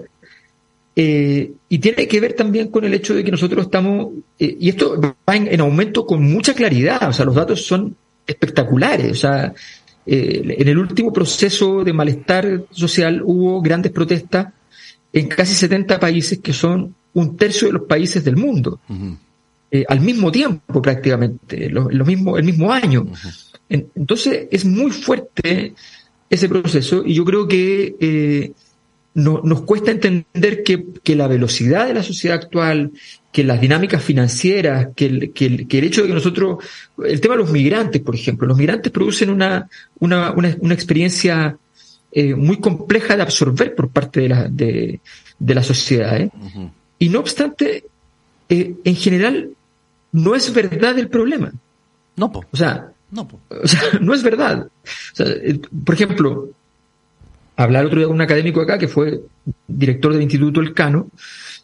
Y 0.95 1.79
tiene 1.79 2.07
que 2.07 2.19
ver 2.19 2.33
también 2.33 2.67
con 2.67 2.83
el 2.83 2.93
hecho 2.93 3.15
de 3.15 3.23
que 3.23 3.31
nosotros 3.31 3.65
estamos, 3.65 4.09
y 4.37 4.67
esto 4.67 4.99
va 4.99 5.35
en, 5.35 5.61
aumento 5.61 6.05
con 6.05 6.21
mucha 6.23 6.53
claridad, 6.53 7.07
o 7.07 7.13
sea, 7.13 7.25
los 7.25 7.35
datos 7.35 7.65
son 7.65 7.95
espectaculares, 8.27 9.11
o 9.11 9.15
sea, 9.15 9.53
en 10.05 10.67
el 10.67 10.77
último 10.77 11.13
proceso 11.13 11.83
de 11.83 11.93
malestar 11.93 12.65
social 12.71 13.21
hubo 13.23 13.61
grandes 13.61 13.91
protestas 13.91 14.47
en 15.13 15.27
casi 15.27 15.53
70 15.53 15.99
países 15.99 16.39
que 16.39 16.53
son 16.53 16.95
un 17.13 17.37
tercio 17.37 17.67
de 17.67 17.73
los 17.73 17.83
países 17.83 18.23
del 18.23 18.37
mundo, 18.37 18.79
eh, 19.71 19.85
al 19.87 19.99
mismo 19.99 20.31
tiempo 20.31 20.81
prácticamente, 20.81 21.69
lo, 21.69 22.05
mismo, 22.05 22.37
el 22.37 22.43
mismo 22.43 22.71
año. 22.71 23.05
entonces 23.69 24.47
es 24.51 24.65
muy 24.65 24.91
fuerte 24.91 25.73
ese 26.29 26.49
proceso 26.49 27.03
y 27.05 27.13
yo 27.13 27.25
creo 27.25 27.47
que 27.47 27.95
eh, 27.99 28.51
no, 29.13 29.41
nos 29.43 29.61
cuesta 29.61 29.91
entender 29.91 30.63
que, 30.63 30.85
que, 31.03 31.15
la 31.15 31.27
velocidad 31.27 31.87
de 31.87 31.93
la 31.93 32.03
sociedad 32.03 32.37
actual, 32.37 32.91
que 33.31 33.43
las 33.43 33.59
dinámicas 33.59 34.03
financieras, 34.03 34.89
que 34.95 35.05
el, 35.05 35.33
que, 35.33 35.45
el, 35.45 35.67
que 35.67 35.79
el 35.79 35.85
hecho 35.85 36.01
de 36.01 36.07
que 36.07 36.13
nosotros, 36.13 36.63
el 37.03 37.19
tema 37.19 37.35
de 37.35 37.41
los 37.41 37.51
migrantes, 37.51 38.01
por 38.01 38.15
ejemplo, 38.15 38.47
los 38.47 38.57
migrantes 38.57 38.91
producen 38.91 39.29
una, 39.29 39.67
una, 39.99 40.31
una, 40.31 40.73
experiencia 40.73 41.57
eh, 42.11 42.35
muy 42.35 42.59
compleja 42.59 43.15
de 43.15 43.23
absorber 43.23 43.75
por 43.75 43.89
parte 43.89 44.21
de 44.21 44.29
la, 44.29 44.47
de, 44.47 44.99
de 45.37 45.55
la 45.55 45.63
sociedad. 45.63 46.19
¿eh? 46.19 46.31
Y 46.99 47.09
no 47.09 47.19
obstante, 47.19 47.85
eh, 48.47 48.75
en 48.83 48.95
general, 48.95 49.49
no 50.11 50.35
es 50.35 50.53
verdad 50.53 50.97
el 50.97 51.09
problema. 51.09 51.51
No, 52.15 52.31
po. 52.31 52.45
O 52.51 52.57
sea, 52.57 52.91
no, 53.11 53.27
O 53.49 53.67
sea, 53.67 53.81
no 54.01 54.13
es 54.13 54.23
verdad. 54.23 54.67
Por 55.85 55.95
ejemplo, 55.95 56.49
hablar 57.63 57.85
otro 57.85 57.99
día 57.99 58.07
con 58.07 58.15
un 58.15 58.21
académico 58.21 58.61
acá 58.61 58.77
que 58.77 58.87
fue 58.87 59.19
director 59.67 60.13
del 60.13 60.21
Instituto 60.21 60.61
Elcano, 60.61 61.09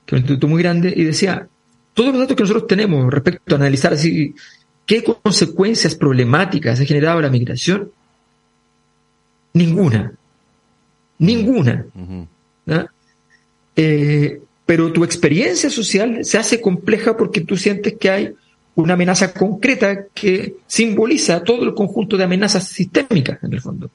que 0.06 0.14
es 0.14 0.14
un 0.14 0.18
instituto 0.20 0.48
muy 0.48 0.62
grande, 0.62 0.94
y 0.96 1.06
decía, 1.06 1.48
todos 1.94 2.12
los 2.12 2.20
datos 2.20 2.36
que 2.36 2.44
nosotros 2.44 2.68
tenemos 2.68 3.12
respecto 3.12 3.56
a 3.56 3.58
analizar 3.58 3.94
así 3.94 4.36
qué 4.86 5.04
consecuencias 5.04 5.96
problemáticas 5.96 6.82
ha 6.82 6.86
generado 6.86 7.22
la 7.22 7.30
migración, 7.30 7.92
ninguna. 9.54 10.12
Ninguna. 11.18 11.86
eh, 13.78 14.42
pero 14.66 14.92
tu 14.92 15.06
experiencia 15.06 15.70
social 15.70 16.26
se 16.26 16.38
hace 16.38 16.60
compleja 16.60 17.16
porque 17.16 17.42
tú 17.42 17.56
sientes 17.56 17.96
que 17.98 18.10
hay 18.10 18.34
una 18.76 18.96
amenaza 18.96 19.34
concreta 19.34 20.08
que 20.14 20.58
simboliza 20.68 21.42
todo 21.42 21.64
el 21.64 21.74
conjunto 21.74 22.18
de 22.18 22.26
amenazas 22.26 22.68
sistémicas, 22.68 23.42
en 23.42 23.54
el 23.54 23.62
fondo. 23.62 23.90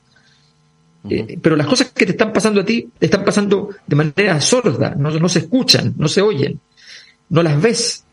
Eh, 1.09 1.39
pero 1.41 1.57
las 1.57 1.67
cosas 1.67 1.93
que 1.93 2.05
te 2.05 2.13
están 2.13 2.33
pasando 2.33 2.61
a 2.61 2.65
ti 2.65 2.91
te 2.99 3.07
están 3.07 3.25
pasando 3.25 3.71
de 3.87 3.97
manera 3.97 4.41
sorda, 4.41 4.95
no, 4.95 5.29
se 5.29 5.39
escuchan, 5.39 5.95
no 5.97 6.09
se 6.09 6.21
oyen, 6.21 6.61
no 7.31 7.43
las 7.43 7.61
ves. 7.61 8.05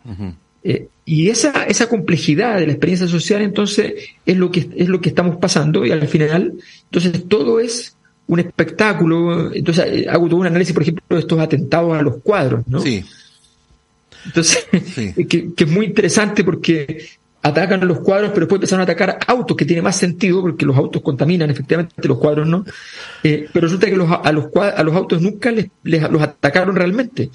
Eh, 0.63 0.87
y 1.05 1.29
esa, 1.29 1.65
esa 1.65 1.89
complejidad 1.89 2.59
de 2.59 2.65
la 2.65 2.73
experiencia 2.73 3.07
social, 3.07 3.41
entonces, 3.41 3.93
es 4.25 4.37
lo 4.37 4.51
que 4.51 4.69
es 4.75 4.87
lo 4.87 5.01
que 5.01 5.09
estamos 5.09 5.37
pasando, 5.37 5.85
y 5.85 5.91
al 5.91 6.07
final, 6.07 6.53
entonces 6.89 7.23
todo 7.27 7.59
es 7.59 7.97
un 8.27 8.39
espectáculo. 8.39 9.53
Entonces 9.53 9.85
eh, 9.87 10.07
hago 10.09 10.27
todo 10.27 10.39
un 10.41 10.47
análisis, 10.47 10.73
por 10.73 10.83
ejemplo, 10.83 11.03
de 11.09 11.19
estos 11.19 11.39
atentados 11.39 11.97
a 11.97 12.01
los 12.01 12.17
cuadros, 12.17 12.63
¿no? 12.67 12.79
Sí. 12.79 13.03
Entonces, 14.25 14.67
Que, 15.29 15.53
es 15.57 15.67
muy 15.67 15.87
interesante 15.87 16.43
porque 16.43 17.05
atacan 17.47 17.81
a 17.81 17.85
los 17.85 17.99
cuadros, 17.99 18.31
pero 18.31 18.41
después 18.41 18.57
empezaron 18.57 18.81
a 18.81 18.83
atacar 18.83 19.19
autos, 19.27 19.55
que 19.57 19.65
tiene 19.65 19.81
más 19.81 19.95
sentido 19.95 20.41
porque 20.41 20.65
los 20.65 20.75
autos 20.77 21.01
contaminan, 21.01 21.49
efectivamente, 21.49 21.95
los 22.07 22.17
cuadros 22.17 22.47
no. 22.47 22.65
Eh, 23.23 23.47
pero 23.51 23.67
resulta 23.67 23.87
que 23.87 23.93
a, 23.93 24.31
los, 24.31 24.95
autos 24.95 25.21
nunca 25.21 25.51
les, 25.51 25.69
los 25.83 26.21
atacaron 26.21 26.75
realmente 26.75 27.29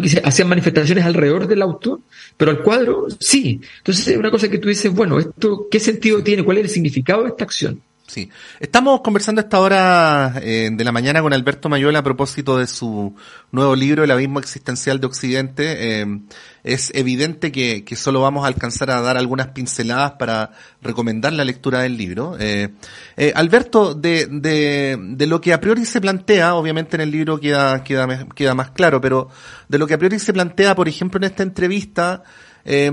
que 0.00 0.22
hacían 0.22 0.48
manifestaciones 0.48 1.04
alrededor 1.04 1.48
del 1.48 1.62
auto, 1.62 2.02
pero 2.36 2.52
al 2.52 2.62
cuadro 2.62 3.08
sí. 3.18 3.60
Entonces 3.78 4.06
es 4.08 4.16
una 4.16 4.30
cosa 4.30 4.48
que 4.48 4.58
tú 4.58 4.68
dices, 4.68 4.92
bueno, 4.92 5.18
esto, 5.18 5.66
¿qué 5.68 5.80
sentido 5.80 6.22
tiene? 6.22 6.44
¿Cuál 6.44 6.58
es 6.58 6.64
el 6.64 6.70
significado 6.70 7.24
de 7.24 7.30
esta 7.30 7.44
acción? 7.44 7.82
Sí. 8.10 8.28
Estamos 8.58 9.02
conversando 9.02 9.40
a 9.40 9.44
esta 9.44 9.60
hora 9.60 10.32
eh, 10.42 10.68
de 10.72 10.82
la 10.82 10.90
mañana 10.90 11.22
con 11.22 11.32
Alberto 11.32 11.68
Mayola 11.68 12.00
a 12.00 12.02
propósito 12.02 12.58
de 12.58 12.66
su 12.66 13.14
nuevo 13.52 13.76
libro, 13.76 14.02
El 14.02 14.10
abismo 14.10 14.40
existencial 14.40 14.98
de 14.98 15.06
Occidente. 15.06 16.00
Eh, 16.00 16.20
es 16.64 16.90
evidente 16.92 17.52
que, 17.52 17.84
solo 17.94 18.20
vamos 18.20 18.42
a 18.42 18.48
alcanzar 18.48 18.90
a 18.90 19.00
dar 19.00 19.16
algunas 19.16 19.50
pinceladas 19.50 20.14
para 20.18 20.50
recomendar 20.82 21.34
la 21.34 21.44
lectura 21.44 21.82
del 21.82 21.96
libro. 21.96 22.36
Eh, 22.40 22.70
eh 23.16 23.32
Alberto, 23.36 23.94
de, 23.94 24.26
de, 24.26 24.98
de, 25.00 25.26
lo 25.28 25.40
que 25.40 25.52
a 25.52 25.60
priori 25.60 25.84
se 25.84 26.00
plantea, 26.00 26.56
obviamente 26.56 26.96
en 26.96 27.02
el 27.02 27.12
libro 27.12 27.38
queda, 27.38 27.84
queda, 27.84 28.26
queda 28.34 28.56
más 28.56 28.72
claro, 28.72 29.00
pero 29.00 29.28
de 29.68 29.78
lo 29.78 29.86
que 29.86 29.94
a 29.94 29.98
priori 29.98 30.18
se 30.18 30.32
plantea, 30.32 30.74
por 30.74 30.88
ejemplo, 30.88 31.18
en 31.18 31.30
esta 31.30 31.44
entrevista, 31.44 32.24
eh, 32.64 32.90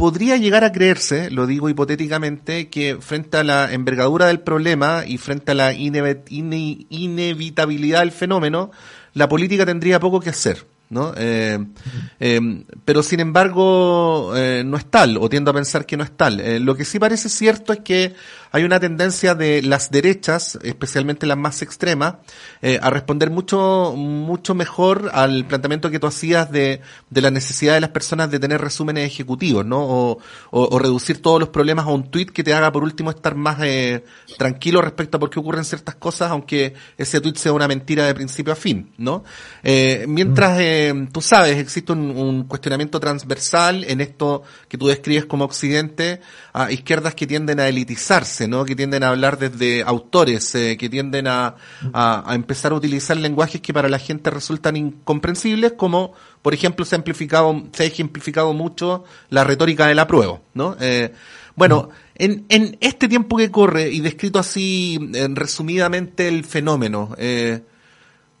podría 0.00 0.36
llegar 0.38 0.64
a 0.64 0.72
creerse, 0.72 1.30
lo 1.30 1.46
digo 1.46 1.68
hipotéticamente, 1.68 2.70
que 2.70 2.96
frente 3.00 3.36
a 3.36 3.44
la 3.44 3.70
envergadura 3.70 4.28
del 4.28 4.40
problema 4.40 5.04
y 5.06 5.18
frente 5.18 5.52
a 5.52 5.54
la 5.54 5.74
inevitabilidad 5.74 8.00
del 8.00 8.10
fenómeno, 8.10 8.70
la 9.12 9.28
política 9.28 9.66
tendría 9.66 10.00
poco 10.00 10.20
que 10.20 10.30
hacer. 10.30 10.66
¿no? 10.88 11.12
Eh, 11.18 11.58
eh, 12.18 12.40
pero 12.82 13.02
sin 13.02 13.20
embargo, 13.20 14.32
eh, 14.34 14.62
no 14.64 14.78
es 14.78 14.86
tal, 14.86 15.18
o 15.18 15.28
tiendo 15.28 15.50
a 15.50 15.54
pensar 15.54 15.84
que 15.84 15.98
no 15.98 16.04
es 16.04 16.16
tal. 16.16 16.64
lo 16.64 16.74
que 16.74 16.86
sí 16.86 16.98
parece 16.98 17.28
cierto 17.28 17.74
es 17.74 17.80
que 17.80 18.14
hay 18.50 18.64
una 18.64 18.80
tendencia 18.80 19.34
de 19.34 19.62
las 19.62 19.90
derechas, 19.90 20.58
especialmente 20.62 21.26
las 21.26 21.36
más 21.36 21.62
extremas, 21.62 22.14
a 22.80 22.90
responder 22.90 23.30
mucho, 23.30 23.94
mucho 23.96 24.54
mejor 24.54 25.10
al 25.12 25.44
planteamiento 25.44 25.90
que 25.90 25.98
tú 25.98 26.06
hacías 26.06 26.50
de, 26.50 26.80
de 27.08 27.20
la 27.20 27.30
necesidad 27.30 27.74
de 27.74 27.80
las 27.80 27.90
personas 27.90 28.30
de 28.30 28.38
tener 28.38 28.60
resúmenes 28.60 29.06
ejecutivos, 29.06 29.64
¿no? 29.64 29.80
O, 29.80 30.18
o, 30.50 30.78
reducir 30.78 31.22
todos 31.22 31.40
los 31.40 31.48
problemas 31.48 31.86
a 31.86 31.90
un 31.90 32.10
tweet 32.10 32.26
que 32.26 32.44
te 32.44 32.52
haga 32.52 32.72
por 32.72 32.82
último 32.82 33.10
estar 33.10 33.34
más 33.34 33.58
tranquilo 34.38 34.82
respecto 34.82 35.16
a 35.16 35.20
por 35.20 35.30
qué 35.30 35.38
ocurren 35.38 35.64
ciertas 35.64 35.94
cosas, 35.96 36.30
aunque 36.30 36.74
ese 36.96 37.20
tweet 37.20 37.34
sea 37.36 37.52
una 37.52 37.68
mentira 37.68 38.06
de 38.06 38.14
principio 38.14 38.52
a 38.52 38.56
fin, 38.56 38.92
¿no? 38.98 39.24
mientras 40.06 40.56
mm. 40.56 40.60
Eh, 40.62 41.08
tú 41.12 41.20
sabes, 41.20 41.58
existe 41.58 41.92
un, 41.92 42.44
cuestionamiento 42.44 43.00
transversal 43.00 43.84
en 43.84 44.00
esto 44.00 44.42
que 44.68 44.78
tú 44.78 44.88
describes 44.88 45.24
como 45.24 45.44
Occidente, 45.44 46.20
a 46.52 46.70
izquierdas 46.70 47.14
que 47.14 47.26
tienden 47.26 47.60
a 47.60 47.68
elitizarse, 47.68 48.39
¿no? 48.48 48.64
Que 48.64 48.76
tienden 48.76 49.02
a 49.02 49.08
hablar 49.08 49.38
desde 49.38 49.82
autores, 49.82 50.54
eh, 50.54 50.76
que 50.76 50.88
tienden 50.88 51.26
a, 51.26 51.56
a, 51.92 52.34
empezar 52.34 52.72
a 52.72 52.74
utilizar 52.74 53.16
lenguajes 53.16 53.60
que 53.60 53.72
para 53.72 53.88
la 53.88 53.98
gente 53.98 54.30
resultan 54.30 54.76
incomprensibles, 54.76 55.72
como, 55.72 56.12
por 56.42 56.54
ejemplo, 56.54 56.84
se 56.84 56.94
ha 56.94 56.98
amplificado, 56.98 57.64
se 57.72 57.84
ha 57.84 57.86
ejemplificado 57.86 58.52
mucho 58.52 59.04
la 59.28 59.44
retórica 59.44 59.86
del 59.86 59.98
apruebo, 59.98 60.42
¿no? 60.54 60.76
Eh, 60.80 61.12
bueno, 61.56 61.90
en, 62.14 62.46
en 62.48 62.76
este 62.80 63.08
tiempo 63.08 63.36
que 63.36 63.50
corre 63.50 63.90
y 63.90 64.00
descrito 64.00 64.38
así 64.38 64.98
resumidamente 65.34 66.28
el 66.28 66.44
fenómeno, 66.44 67.14
eh, 67.18 67.62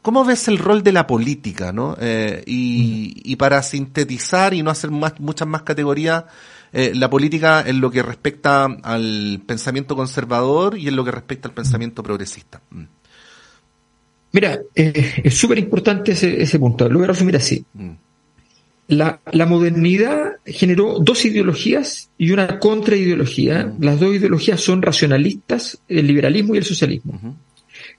¿Cómo 0.02 0.24
ves 0.24 0.48
el 0.48 0.58
rol 0.58 0.82
de 0.82 0.92
la 0.92 1.06
política, 1.06 1.72
no? 1.72 1.96
Eh, 2.00 2.42
y, 2.46 3.20
y, 3.22 3.36
para 3.36 3.62
sintetizar 3.62 4.54
y 4.54 4.62
no 4.62 4.70
hacer 4.70 4.90
más, 4.90 5.20
muchas 5.20 5.46
más 5.46 5.62
categorías, 5.62 6.24
eh, 6.72 6.92
la 6.94 7.10
política 7.10 7.64
en 7.66 7.80
lo 7.80 7.90
que 7.90 8.02
respecta 8.02 8.64
al 8.64 9.42
pensamiento 9.44 9.96
conservador 9.96 10.78
y 10.78 10.88
en 10.88 10.96
lo 10.96 11.04
que 11.04 11.10
respecta 11.10 11.48
al 11.48 11.54
pensamiento 11.54 12.02
progresista. 12.02 12.62
Mm. 12.70 12.84
Mira, 14.32 14.60
eh, 14.74 15.14
es 15.24 15.34
súper 15.34 15.58
importante 15.58 16.12
ese, 16.12 16.40
ese, 16.40 16.58
punto. 16.60 16.88
Lo 16.88 16.98
voy 16.98 17.04
a 17.04 17.08
resumir 17.08 17.36
así. 17.36 17.64
Mm. 17.74 17.90
La, 18.88 19.20
la, 19.32 19.46
modernidad 19.46 20.36
generó 20.44 20.98
dos 20.98 21.24
ideologías 21.24 22.10
y 22.16 22.30
una 22.30 22.58
contraideología. 22.58 23.72
Las 23.80 24.00
dos 24.00 24.14
ideologías 24.14 24.60
son 24.60 24.82
racionalistas, 24.82 25.80
el 25.88 26.06
liberalismo 26.06 26.54
y 26.54 26.58
el 26.58 26.64
socialismo. 26.64 27.36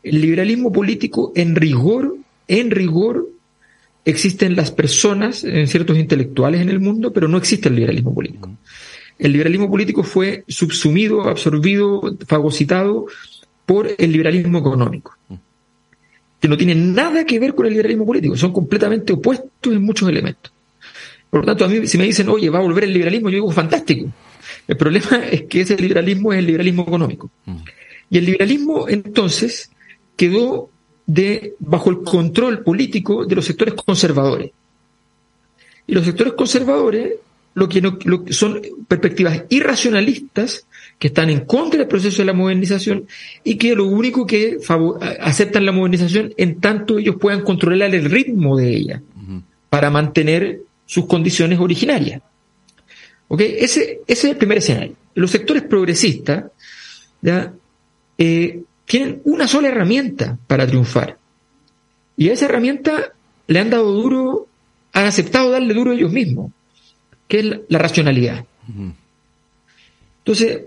El 0.03 0.21
liberalismo 0.21 0.71
político, 0.71 1.31
en 1.35 1.55
rigor, 1.55 2.15
en 2.47 2.71
rigor, 2.71 3.27
existen 4.05 4.55
las 4.55 4.71
personas, 4.71 5.43
en 5.43 5.67
ciertos 5.67 5.97
intelectuales 5.97 6.61
en 6.61 6.69
el 6.69 6.79
mundo, 6.79 7.13
pero 7.13 7.27
no 7.27 7.37
existe 7.37 7.69
el 7.69 7.75
liberalismo 7.75 8.13
político. 8.13 8.49
el 9.19 9.31
liberalismo 9.31 9.69
político 9.69 10.03
fue 10.03 10.43
subsumido, 10.47 11.23
absorbido, 11.23 12.01
fagocitado 12.27 13.05
por 13.65 13.87
el 13.97 14.11
liberalismo 14.11 14.57
económico, 14.57 15.15
que 16.39 16.47
no 16.47 16.57
tiene 16.57 16.73
nada 16.73 17.23
que 17.25 17.39
ver 17.39 17.53
con 17.53 17.67
el 17.67 17.73
liberalismo 17.73 18.05
político, 18.05 18.35
son 18.35 18.51
completamente 18.51 19.13
opuestos 19.13 19.73
en 19.73 19.83
muchos 19.83 20.09
elementos. 20.09 20.51
Por 21.29 21.41
lo 21.41 21.45
tanto, 21.45 21.65
a 21.65 21.67
mí 21.67 21.87
si 21.87 21.97
me 21.97 22.05
dicen, 22.05 22.27
oye, 22.29 22.49
va 22.49 22.59
a 22.59 22.63
volver 22.63 22.83
el 22.83 22.93
liberalismo, 22.93 23.29
yo 23.29 23.35
digo, 23.35 23.51
fantástico. 23.51 24.11
El 24.67 24.75
problema 24.75 25.23
es 25.31 25.43
que 25.43 25.61
ese 25.61 25.77
liberalismo 25.77 26.33
es 26.33 26.39
el 26.39 26.47
liberalismo 26.47 26.83
económico. 26.83 27.29
Y 28.09 28.17
el 28.17 28.25
liberalismo, 28.25 28.89
entonces, 28.89 29.71
quedó 30.15 30.69
de, 31.05 31.55
bajo 31.59 31.89
el 31.89 32.01
control 32.01 32.63
político 32.63 33.25
de 33.25 33.35
los 33.35 33.45
sectores 33.45 33.73
conservadores. 33.73 34.51
Y 35.87 35.93
los 35.93 36.05
sectores 36.05 36.33
conservadores 36.33 37.15
lo 37.53 37.67
que, 37.67 37.81
no, 37.81 37.97
son 38.29 38.61
perspectivas 38.87 39.43
irracionalistas 39.49 40.65
que 40.97 41.07
están 41.07 41.29
en 41.29 41.41
contra 41.41 41.79
del 41.79 41.87
proceso 41.87 42.21
de 42.21 42.25
la 42.25 42.33
modernización 42.33 43.07
y 43.43 43.55
que 43.55 43.75
lo 43.75 43.85
único 43.85 44.25
que 44.25 44.57
aceptan 45.19 45.65
la 45.65 45.71
modernización 45.71 46.33
en 46.37 46.61
tanto 46.61 46.97
ellos 46.97 47.17
puedan 47.19 47.41
controlar 47.41 47.93
el 47.93 48.05
ritmo 48.05 48.55
de 48.57 48.69
ella 48.69 49.01
para 49.69 49.89
mantener 49.89 50.61
sus 50.85 51.05
condiciones 51.07 51.59
originarias. 51.59 52.21
Ese, 53.37 53.59
ese 53.59 54.01
es 54.07 54.23
el 54.25 54.37
primer 54.37 54.59
escenario. 54.59 54.95
Los 55.13 55.31
sectores 55.31 55.63
progresistas 55.63 56.45
¿ya? 57.21 57.53
Eh, 58.17 58.61
tienen 58.91 59.21
una 59.23 59.47
sola 59.47 59.69
herramienta 59.69 60.37
para 60.47 60.67
triunfar. 60.67 61.17
Y 62.17 62.27
a 62.27 62.33
esa 62.33 62.43
herramienta 62.43 63.13
le 63.47 63.57
han 63.57 63.69
dado 63.69 63.89
duro, 63.89 64.47
han 64.91 65.05
aceptado 65.05 65.49
darle 65.49 65.73
duro 65.73 65.93
ellos 65.93 66.11
mismos, 66.11 66.51
que 67.29 67.39
es 67.39 67.45
la, 67.69 67.79
racionalidad. 67.79 68.43
Entonces, 70.17 70.63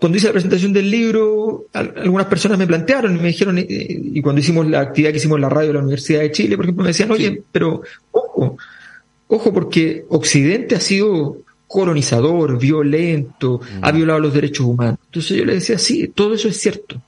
cuando 0.00 0.18
hice 0.18 0.26
la 0.26 0.32
presentación 0.32 0.72
del 0.72 0.90
libro, 0.90 1.66
algunas 1.72 2.26
personas 2.26 2.58
me 2.58 2.66
plantearon 2.66 3.14
y 3.14 3.20
me 3.20 3.28
dijeron, 3.28 3.56
eh, 3.58 3.66
y 3.68 4.20
cuando 4.20 4.40
hicimos 4.40 4.66
la 4.66 4.80
actividad 4.80 5.12
que 5.12 5.18
hicimos 5.18 5.36
en 5.36 5.42
la 5.42 5.48
radio 5.48 5.68
de 5.68 5.74
la 5.74 5.80
Universidad 5.82 6.22
de 6.22 6.32
Chile, 6.32 6.56
por 6.56 6.64
ejemplo, 6.64 6.82
me 6.82 6.88
decían, 6.88 7.12
oye, 7.12 7.44
pero 7.52 7.80
ojo, 8.10 8.56
ojo, 9.28 9.52
porque 9.52 10.04
Occidente 10.08 10.74
ha 10.74 10.80
sido 10.80 11.36
colonizador, 11.68 12.58
violento, 12.58 13.60
ha 13.80 13.92
violado 13.92 14.18
los 14.18 14.34
derechos 14.34 14.66
humanos. 14.66 14.98
Entonces 15.04 15.36
yo 15.38 15.44
le 15.44 15.54
decía, 15.54 15.78
sí, 15.78 16.08
todo 16.08 16.34
eso 16.34 16.48
es 16.48 16.58
cierto. 16.58 17.00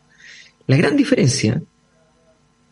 La 0.67 0.77
gran 0.77 0.97
diferencia 0.97 1.63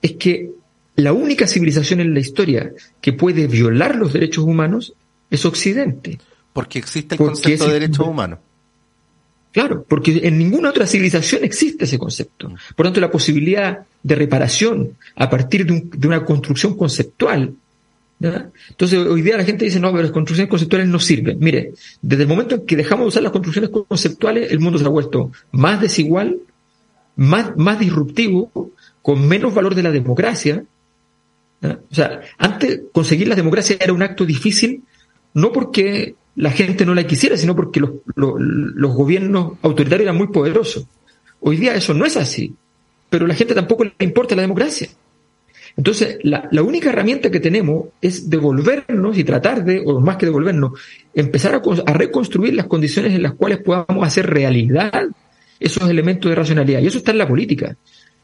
es 0.00 0.12
que 0.12 0.50
la 0.96 1.12
única 1.12 1.46
civilización 1.46 2.00
en 2.00 2.14
la 2.14 2.20
historia 2.20 2.72
que 3.00 3.12
puede 3.12 3.46
violar 3.46 3.96
los 3.96 4.12
derechos 4.12 4.44
humanos 4.44 4.94
es 5.30 5.44
Occidente. 5.44 6.18
Porque 6.52 6.78
existe 6.78 7.14
el 7.14 7.18
concepto 7.18 7.66
de 7.66 7.72
derechos 7.72 8.06
humanos. 8.06 8.38
Claro, 9.52 9.84
porque 9.86 10.20
en 10.24 10.38
ninguna 10.38 10.70
otra 10.70 10.86
civilización 10.86 11.44
existe 11.44 11.84
ese 11.84 11.98
concepto. 11.98 12.52
Por 12.74 12.86
tanto, 12.86 13.00
la 13.00 13.10
posibilidad 13.10 13.80
de 14.02 14.14
reparación 14.14 14.96
a 15.16 15.28
partir 15.28 15.66
de, 15.66 16.06
una 16.06 16.24
construcción 16.24 16.76
conceptual. 16.76 17.54
Entonces, 18.20 18.98
hoy 18.98 19.20
día 19.20 19.36
la 19.36 19.44
gente 19.44 19.64
dice, 19.64 19.80
no, 19.80 19.90
pero 19.90 20.04
las 20.04 20.12
construcciones 20.12 20.48
conceptuales 20.48 20.88
no 20.88 20.98
sirven. 20.98 21.38
Mire, 21.38 21.72
desde 22.00 22.22
el 22.22 22.28
momento 22.28 22.54
en 22.54 22.66
que 22.66 22.76
dejamos 22.76 23.04
de 23.04 23.08
usar 23.08 23.22
las 23.24 23.32
construcciones 23.32 23.70
conceptuales, 23.70 24.50
el 24.52 24.60
mundo 24.60 24.78
se 24.78 24.86
ha 24.86 24.88
vuelto 24.88 25.32
más 25.50 25.80
desigual, 25.80 26.38
más, 27.16 27.56
más 27.56 27.78
disruptivo, 27.78 28.50
con 29.02 29.26
menos 29.26 29.54
valor 29.54 29.74
de 29.74 29.82
la 29.82 29.90
democracia. 29.90 30.64
O 31.62 31.94
sea, 31.94 32.20
antes 32.38 32.82
conseguir 32.92 33.28
la 33.28 33.36
democracia 33.36 33.76
era 33.78 33.92
un 33.92 34.02
acto 34.02 34.24
difícil, 34.24 34.82
no 35.34 35.52
porque 35.52 36.14
la 36.36 36.50
gente 36.50 36.86
no 36.86 36.94
la 36.94 37.06
quisiera, 37.06 37.36
sino 37.36 37.54
porque 37.54 37.80
los, 37.80 37.90
los, 38.14 38.94
gobiernos 38.94 39.54
autoritarios 39.62 40.06
eran 40.06 40.16
muy 40.16 40.28
poderosos. 40.28 40.86
Hoy 41.40 41.56
día 41.56 41.74
eso 41.74 41.94
no 41.94 42.04
es 42.04 42.16
así, 42.16 42.54
pero 43.10 43.26
a 43.26 43.28
la 43.28 43.34
gente 43.34 43.54
tampoco 43.54 43.84
le 43.84 43.92
importa 44.00 44.34
la 44.34 44.42
democracia. 44.42 44.88
Entonces, 45.76 46.18
la, 46.22 46.48
la, 46.50 46.62
única 46.62 46.90
herramienta 46.90 47.30
que 47.30 47.40
tenemos 47.40 47.86
es 48.00 48.28
devolvernos 48.28 49.16
y 49.16 49.24
tratar 49.24 49.64
de, 49.64 49.82
o 49.84 50.00
más 50.00 50.16
que 50.16 50.26
devolvernos, 50.26 50.72
empezar 51.14 51.54
a, 51.54 51.62
a, 51.86 51.92
reconstruir 51.94 52.54
las 52.54 52.66
condiciones 52.66 53.14
en 53.14 53.22
las 53.22 53.34
cuales 53.34 53.58
podamos 53.58 54.06
hacer 54.06 54.28
realidad 54.28 55.08
esos 55.64 55.88
elementos 55.88 56.30
de 56.30 56.34
racionalidad. 56.34 56.80
Y 56.80 56.86
eso 56.86 56.98
está 56.98 57.12
en 57.12 57.18
la 57.18 57.28
política. 57.28 57.76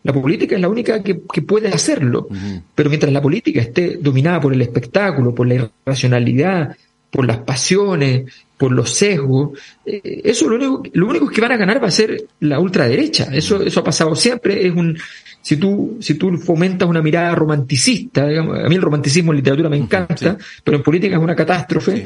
La 0.02 0.12
política 0.12 0.54
es 0.54 0.60
la 0.60 0.68
única 0.68 1.02
que, 1.02 1.14
puede 1.16 1.68
hacerlo. 1.68 2.28
Pero 2.74 2.88
mientras 2.88 3.12
la 3.12 3.22
política 3.22 3.60
esté 3.60 3.98
dominada 4.00 4.40
por 4.40 4.52
el 4.52 4.62
espectáculo, 4.62 5.34
por 5.34 5.46
la 5.46 5.68
irracionalidad, 5.86 6.76
por 7.10 7.26
las 7.26 7.38
pasiones, 7.38 8.32
por 8.56 8.72
los 8.72 8.90
sesgos, 8.90 9.58
eh, 9.86 10.20
eso 10.24 10.48
lo 10.48 10.56
único, 10.56 10.82
lo 10.92 11.06
único 11.06 11.28
que 11.28 11.40
van 11.40 11.52
a 11.52 11.56
ganar 11.56 11.82
va 11.82 11.88
a 11.88 11.92
ser 11.92 12.24
la 12.40 12.60
ultraderecha. 12.60 13.28
Eso, 13.32 13.62
eso 13.62 13.80
ha 13.80 13.84
pasado 13.84 14.14
siempre. 14.14 14.66
Es 14.66 14.74
un, 14.74 14.96
si 15.40 15.56
tú, 15.56 15.96
si 16.00 16.14
tú 16.14 16.36
fomentas 16.38 16.88
una 16.88 17.02
mirada 17.02 17.34
romanticista, 17.34 18.26
digamos, 18.26 18.58
a 18.58 18.68
mí 18.68 18.74
el 18.74 18.82
romanticismo 18.82 19.32
en 19.32 19.38
literatura 19.38 19.68
me 19.68 19.76
encanta, 19.76 20.36
pero 20.62 20.76
en 20.76 20.82
política 20.82 21.16
es 21.16 21.22
una 21.22 21.34
catástrofe. 21.34 22.04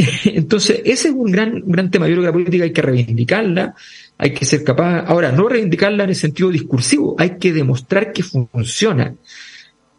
Entonces, 0.24 0.80
ese 0.84 1.08
es 1.08 1.14
un 1.14 1.30
gran, 1.30 1.54
un 1.54 1.72
gran 1.72 1.90
tema. 1.90 2.06
Yo 2.06 2.14
creo 2.14 2.22
que 2.22 2.26
la 2.28 2.32
política 2.32 2.64
hay 2.64 2.72
que 2.72 2.82
reivindicarla, 2.82 3.74
hay 4.22 4.34
que 4.34 4.44
ser 4.44 4.62
capaz, 4.62 5.04
ahora, 5.06 5.32
no 5.32 5.48
reivindicarla 5.48 6.04
en 6.04 6.10
el 6.10 6.14
sentido 6.14 6.50
discursivo, 6.50 7.16
hay 7.18 7.38
que 7.38 7.54
demostrar 7.54 8.12
que 8.12 8.22
funciona, 8.22 9.14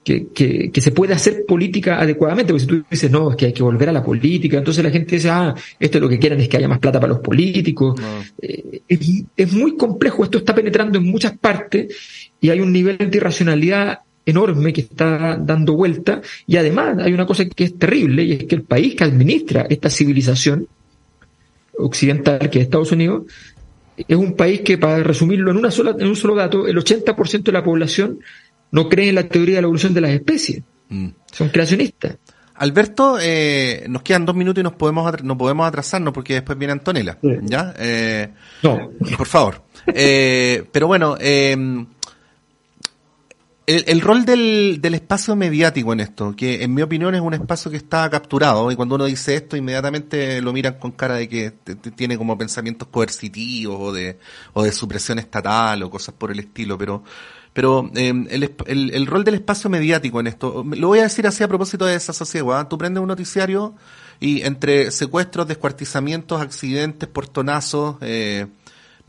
que, 0.04 0.28
que, 0.28 0.70
que 0.72 0.80
se 0.80 0.92
puede 0.92 1.16
hacer 1.16 1.44
política 1.48 2.00
adecuadamente, 2.00 2.54
porque 2.54 2.62
si 2.62 2.68
tú 2.68 2.84
dices, 2.88 3.10
no, 3.10 3.32
es 3.32 3.36
que 3.36 3.48
hay 3.48 3.54
que 3.54 3.64
volver 3.64 3.90
a 3.90 3.92
la 3.92 4.04
política, 4.04 4.60
entonces 4.60 4.84
la 4.84 4.92
gente 4.92 5.16
dice, 5.16 5.32
ah, 5.32 5.56
esto 5.80 5.98
es 5.98 6.02
lo 6.04 6.08
que 6.08 6.20
quieren 6.20 6.40
es 6.40 6.48
que 6.48 6.58
haya 6.58 6.68
más 6.68 6.78
plata 6.78 7.00
para 7.00 7.14
los 7.14 7.22
políticos. 7.22 8.00
Eh, 8.40 8.84
es, 8.88 9.00
es, 9.36 9.54
muy 9.54 9.76
complejo, 9.76 10.24
esto 10.24 10.38
está 10.38 10.54
penetrando 10.54 11.00
en 11.00 11.06
muchas 11.06 11.36
partes 11.40 12.30
y 12.40 12.52
hay 12.52 12.60
un 12.60 12.72
nivel 12.72 12.98
de 13.00 13.18
irracionalidad 13.18 14.02
enorme 14.24 14.72
que 14.72 14.82
está 14.82 15.36
dando 15.36 15.74
vuelta. 15.74 16.22
Y 16.46 16.58
además 16.58 17.00
hay 17.00 17.12
una 17.12 17.26
cosa 17.26 17.44
que 17.46 17.64
es 17.64 17.76
terrible 17.76 18.24
y 18.24 18.34
es 18.34 18.44
que 18.44 18.54
el 18.54 18.64
país 18.66 18.94
que 18.94 19.04
administra 19.04 19.66
esta 19.68 19.90
civilización 19.90 20.68
occidental 21.78 22.50
que 22.52 22.60
es 22.60 22.66
Estados 22.66 22.92
Unidos 22.92 23.24
es 24.08 24.18
un 24.18 24.36
país 24.36 24.62
que, 24.62 24.78
para 24.78 25.02
resumirlo 25.04 25.52
en, 25.52 25.58
una 25.58 25.72
sola, 25.72 25.96
en 25.98 26.08
un 26.08 26.16
solo 26.16 26.36
dato, 26.36 26.68
el 26.68 26.78
80% 26.78 27.44
de 27.44 27.52
la 27.52 27.64
población 27.64 28.20
no 28.72 28.90
cree 28.90 29.10
en 29.10 29.16
la 29.16 29.28
teoría 29.28 29.56
de 29.56 29.62
la 29.62 29.66
evolución 29.66 29.94
de 29.94 30.02
las 30.02 30.12
especies. 30.12 30.64
Mm. 30.90 31.10
Son 31.32 31.50
creacionistas. 31.50 32.18
Alberto, 32.56 33.18
eh, 33.20 33.86
nos 33.90 34.04
quedan 34.04 34.26
dos 34.26 34.36
minutos 34.36 34.62
y 34.62 34.64
nos 34.64 34.74
podemos 34.74 35.24
no 35.24 35.36
podemos 35.36 35.68
atrasarnos 35.68 36.14
porque 36.14 36.36
después 36.36 36.58
viene 36.60 36.74
Antonella. 36.74 37.18
¿Ya? 37.42 37.74
Eh, 37.80 38.30
no. 38.62 38.92
Por 39.18 39.26
favor. 39.28 39.64
Eh, 39.88 40.64
pero 40.72 40.86
bueno, 40.86 41.18
eh, 43.68 43.84
el, 43.88 44.02
rol 44.02 44.26
del, 44.26 44.80
del, 44.82 44.96
espacio 44.96 45.36
mediático 45.36 45.94
en 45.94 46.00
esto, 46.00 46.36
que 46.36 46.64
en 46.64 46.74
mi 46.74 46.82
opinión 46.82 47.14
es 47.14 47.22
un 47.22 47.36
espacio 47.36 47.70
que 47.70 47.78
está 47.78 48.10
capturado, 48.10 48.72
y 48.72 48.76
cuando 48.76 48.96
uno 48.96 49.06
dice 49.06 49.36
esto, 49.36 49.56
inmediatamente 49.56 50.42
lo 50.42 50.52
miran 50.52 50.80
con 50.80 50.92
cara 50.92 51.16
de 51.16 51.30
que 51.30 51.52
tiene 51.96 52.18
como 52.18 52.38
pensamientos 52.38 52.88
coercitivos 52.88 53.78
o 53.80 53.94
de, 53.94 54.18
o 54.54 54.64
de 54.64 54.72
supresión 54.72 55.20
estatal 55.20 55.84
o 55.84 55.92
cosas 55.92 56.16
por 56.16 56.32
el 56.32 56.40
estilo, 56.40 56.76
pero, 56.76 57.04
pero 57.54 57.90
em, 57.94 58.26
el, 58.32 58.52
el, 58.66 58.94
el, 58.96 59.06
rol 59.06 59.24
del 59.24 59.36
espacio 59.36 59.70
mediático 59.70 60.20
en 60.20 60.28
esto, 60.28 60.66
lo 60.68 60.88
voy 60.88 61.00
a 61.00 61.04
decir 61.04 61.28
así 61.28 61.44
a 61.44 61.48
propósito 61.48 61.86
de 61.86 61.96
esa 61.96 62.14
sociedad, 62.14 62.68
tú 62.68 62.80
prendes 62.80 63.02
un 63.02 63.10
noticiario 63.10 63.76
y 64.20 64.42
entre 64.42 64.90
secuestros, 64.92 65.48
descuartizamientos, 65.48 66.42
accidentes, 66.42 67.08
portonazos, 67.10 67.98
eh, 68.02 68.48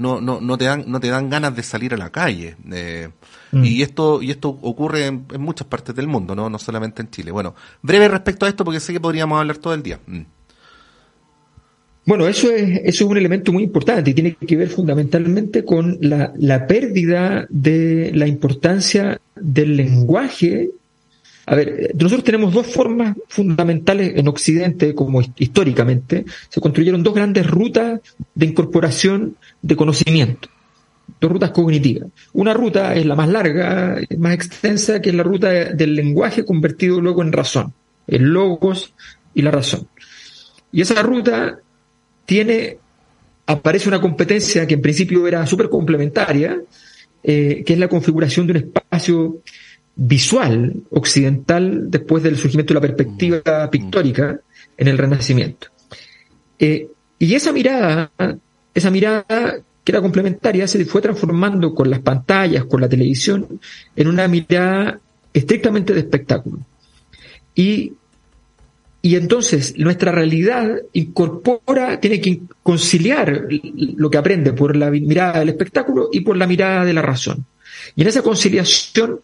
no, 0.02 0.20
no, 0.20 0.40
no 0.40 0.58
te 0.58 0.64
dan, 0.64 0.84
no 0.86 1.00
te 1.00 1.08
dan 1.08 1.30
ganas 1.30 1.54
de 1.54 1.62
salir 1.62 1.94
a 1.94 1.96
la 1.96 2.10
calle. 2.10 2.56
Eh, 2.72 3.08
mm. 3.52 3.64
Y 3.64 3.82
esto, 3.82 4.20
y 4.20 4.30
esto 4.30 4.48
ocurre 4.48 5.06
en, 5.06 5.26
muchas 5.38 5.66
partes 5.66 5.94
del 5.94 6.08
mundo, 6.08 6.34
¿no? 6.34 6.50
no 6.50 6.58
solamente 6.58 7.00
en 7.00 7.10
Chile. 7.10 7.30
Bueno, 7.30 7.54
breve 7.80 8.08
respecto 8.08 8.44
a 8.44 8.48
esto 8.48 8.64
porque 8.64 8.80
sé 8.80 8.92
que 8.92 9.00
podríamos 9.00 9.38
hablar 9.38 9.58
todo 9.58 9.74
el 9.74 9.82
día. 9.82 10.00
Mm. 10.06 10.22
Bueno, 12.04 12.26
eso 12.26 12.50
es, 12.50 12.80
eso 12.84 13.04
es 13.04 13.10
un 13.10 13.16
elemento 13.16 13.52
muy 13.52 13.62
importante 13.62 14.10
y 14.10 14.14
tiene 14.14 14.34
que 14.34 14.56
ver 14.56 14.68
fundamentalmente 14.68 15.64
con 15.64 15.98
la, 16.00 16.32
la 16.36 16.66
pérdida 16.66 17.46
de 17.48 18.10
la 18.12 18.26
importancia 18.26 19.20
del 19.36 19.76
lenguaje 19.76 20.72
a 21.44 21.54
ver, 21.56 21.92
nosotros 21.94 22.24
tenemos 22.24 22.54
dos 22.54 22.66
formas 22.66 23.16
fundamentales 23.28 24.12
en 24.16 24.28
Occidente, 24.28 24.94
como 24.94 25.20
históricamente, 25.36 26.24
se 26.48 26.60
construyeron 26.60 27.02
dos 27.02 27.14
grandes 27.14 27.46
rutas 27.46 28.00
de 28.34 28.46
incorporación 28.46 29.36
de 29.60 29.76
conocimiento, 29.76 30.48
dos 31.20 31.32
rutas 31.32 31.50
cognitivas. 31.50 32.08
Una 32.32 32.54
ruta 32.54 32.94
es 32.94 33.06
la 33.06 33.16
más 33.16 33.28
larga, 33.28 33.98
más 34.18 34.34
extensa, 34.34 35.00
que 35.00 35.10
es 35.10 35.16
la 35.16 35.24
ruta 35.24 35.48
del 35.50 35.94
lenguaje 35.96 36.44
convertido 36.44 37.00
luego 37.00 37.22
en 37.22 37.32
razón, 37.32 37.72
el 38.06 38.22
logos 38.22 38.94
y 39.34 39.42
la 39.42 39.50
razón. 39.50 39.88
Y 40.70 40.80
esa 40.80 41.02
ruta 41.02 41.58
tiene, 42.24 42.78
aparece 43.46 43.88
una 43.88 44.00
competencia 44.00 44.66
que 44.66 44.74
en 44.74 44.82
principio 44.82 45.26
era 45.26 45.44
súper 45.46 45.68
complementaria, 45.68 46.60
eh, 47.24 47.62
que 47.66 47.72
es 47.72 47.78
la 47.78 47.88
configuración 47.88 48.46
de 48.46 48.52
un 48.52 48.56
espacio 48.58 49.42
visual 49.96 50.74
occidental 50.90 51.90
después 51.90 52.22
del 52.22 52.36
surgimiento 52.36 52.72
de 52.72 52.80
la 52.80 52.86
perspectiva 52.86 53.66
mm. 53.66 53.70
pictórica 53.70 54.40
en 54.76 54.88
el 54.88 54.98
Renacimiento. 54.98 55.68
Eh, 56.58 56.88
Y 57.18 57.34
esa 57.36 57.52
mirada, 57.52 58.10
esa 58.74 58.90
mirada 58.90 59.24
que 59.84 59.92
era 59.92 60.00
complementaria, 60.00 60.66
se 60.66 60.84
fue 60.84 61.00
transformando 61.00 61.72
con 61.72 61.88
las 61.88 62.00
pantallas, 62.00 62.64
con 62.64 62.80
la 62.80 62.88
televisión, 62.88 63.60
en 63.94 64.08
una 64.08 64.26
mirada 64.26 64.98
estrictamente 65.32 65.94
de 65.94 66.00
espectáculo. 66.00 66.58
Y, 67.54 67.92
y 69.02 69.14
entonces 69.14 69.74
nuestra 69.78 70.10
realidad 70.10 70.82
incorpora, 70.94 72.00
tiene 72.00 72.20
que 72.20 72.42
conciliar 72.62 73.46
lo 73.96 74.10
que 74.10 74.18
aprende 74.18 74.52
por 74.52 74.74
la 74.74 74.90
mirada 74.90 75.38
del 75.38 75.50
espectáculo 75.50 76.08
y 76.12 76.22
por 76.22 76.36
la 76.36 76.48
mirada 76.48 76.84
de 76.84 76.92
la 76.92 77.02
razón. 77.02 77.46
Y 77.94 78.02
en 78.02 78.08
esa 78.08 78.22
conciliación, 78.22 79.20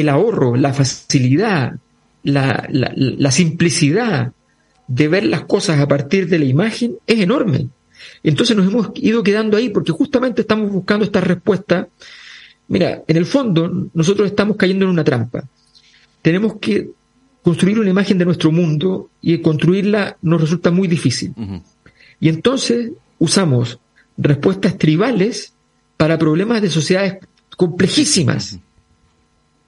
el 0.00 0.08
ahorro, 0.08 0.56
la 0.56 0.72
facilidad, 0.72 1.76
la, 2.22 2.66
la, 2.70 2.92
la 2.94 3.30
simplicidad 3.30 4.32
de 4.88 5.08
ver 5.08 5.24
las 5.24 5.42
cosas 5.42 5.80
a 5.80 5.88
partir 5.88 6.28
de 6.28 6.38
la 6.38 6.44
imagen 6.44 6.96
es 7.06 7.20
enorme. 7.20 7.68
Entonces 8.22 8.56
nos 8.56 8.66
hemos 8.66 8.90
ido 8.96 9.22
quedando 9.22 9.56
ahí 9.56 9.68
porque 9.70 9.92
justamente 9.92 10.42
estamos 10.42 10.70
buscando 10.70 11.04
esta 11.04 11.20
respuesta. 11.20 11.88
Mira, 12.68 13.02
en 13.06 13.16
el 13.16 13.26
fondo 13.26 13.88
nosotros 13.94 14.28
estamos 14.28 14.56
cayendo 14.56 14.84
en 14.84 14.90
una 14.90 15.04
trampa. 15.04 15.44
Tenemos 16.22 16.56
que 16.60 16.90
construir 17.42 17.78
una 17.78 17.90
imagen 17.90 18.18
de 18.18 18.24
nuestro 18.24 18.50
mundo 18.50 19.10
y 19.20 19.38
construirla 19.38 20.16
nos 20.22 20.40
resulta 20.40 20.70
muy 20.70 20.88
difícil. 20.88 21.32
Y 22.18 22.28
entonces 22.28 22.90
usamos 23.18 23.78
respuestas 24.16 24.76
tribales 24.78 25.52
para 25.96 26.18
problemas 26.18 26.62
de 26.62 26.70
sociedades 26.70 27.18
complejísimas. 27.56 28.58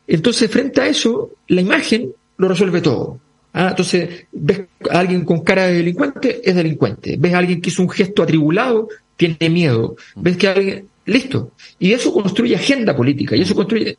Entonces, 0.09 0.51
frente 0.51 0.81
a 0.81 0.88
eso, 0.88 1.31
la 1.49 1.61
imagen 1.61 2.11
lo 2.38 2.49
resuelve 2.49 2.81
todo. 2.81 3.21
Ah, 3.53 3.68
entonces, 3.71 4.27
ves 4.33 4.62
a 4.90 4.99
alguien 4.99 5.25
con 5.25 5.40
cara 5.44 5.66
de 5.66 5.75
delincuente, 5.75 6.40
es 6.42 6.55
delincuente. 6.55 7.16
Ves 7.18 7.35
a 7.35 7.38
alguien 7.38 7.61
que 7.61 7.68
hizo 7.68 7.83
un 7.83 7.90
gesto 7.90 8.23
atribulado, 8.23 8.88
tiene 9.16 9.51
miedo. 9.51 9.97
Ves 10.16 10.37
que 10.37 10.49
alguien, 10.49 10.87
listo. 11.05 11.53
Y 11.79 11.92
eso 11.92 12.12
construye 12.12 12.57
agenda 12.57 12.97
política. 12.97 13.37
Y 13.37 13.42
eso 13.42 13.55
construye, 13.55 13.99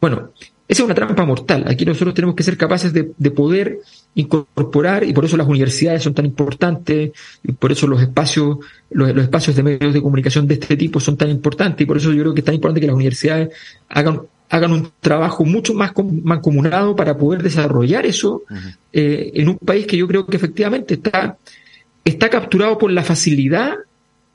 bueno, 0.00 0.30
esa 0.70 0.82
es 0.82 0.84
una 0.84 0.94
trampa 0.94 1.24
mortal. 1.26 1.64
Aquí 1.66 1.84
nosotros 1.84 2.14
tenemos 2.14 2.36
que 2.36 2.44
ser 2.44 2.56
capaces 2.56 2.92
de, 2.92 3.30
poder 3.32 3.80
incorporar, 4.14 5.02
y 5.02 5.12
por 5.12 5.24
eso 5.24 5.36
las 5.36 5.48
universidades 5.48 6.02
son 6.02 6.14
tan 6.14 6.24
importantes, 6.24 7.10
y 7.42 7.52
por 7.52 7.72
eso 7.72 7.88
los 7.88 8.00
espacios, 8.00 8.58
los, 8.90 9.10
espacios 9.16 9.56
de 9.56 9.64
medios 9.64 9.92
de 9.92 10.00
comunicación 10.00 10.46
de 10.46 10.54
este 10.54 10.76
tipo 10.76 11.00
son 11.00 11.16
tan 11.16 11.28
importantes, 11.28 11.82
y 11.82 11.86
por 11.86 11.96
eso 11.96 12.12
yo 12.12 12.22
creo 12.22 12.34
que 12.34 12.40
es 12.40 12.44
tan 12.44 12.54
importante 12.54 12.80
que 12.80 12.86
las 12.86 12.94
universidades 12.94 13.50
hagan 13.88 14.22
hagan 14.50 14.72
un 14.72 14.92
trabajo 15.00 15.44
mucho 15.44 15.74
más 15.74 15.92
mancomunado 16.22 16.96
para 16.96 17.16
poder 17.16 17.42
desarrollar 17.42 18.04
eso 18.04 18.42
eh, 18.92 19.30
en 19.34 19.48
un 19.48 19.58
país 19.58 19.86
que 19.86 19.96
yo 19.96 20.08
creo 20.08 20.26
que 20.26 20.36
efectivamente 20.36 20.94
está, 20.94 21.38
está 22.04 22.28
capturado 22.28 22.76
por 22.76 22.90
la 22.90 23.04
facilidad 23.04 23.76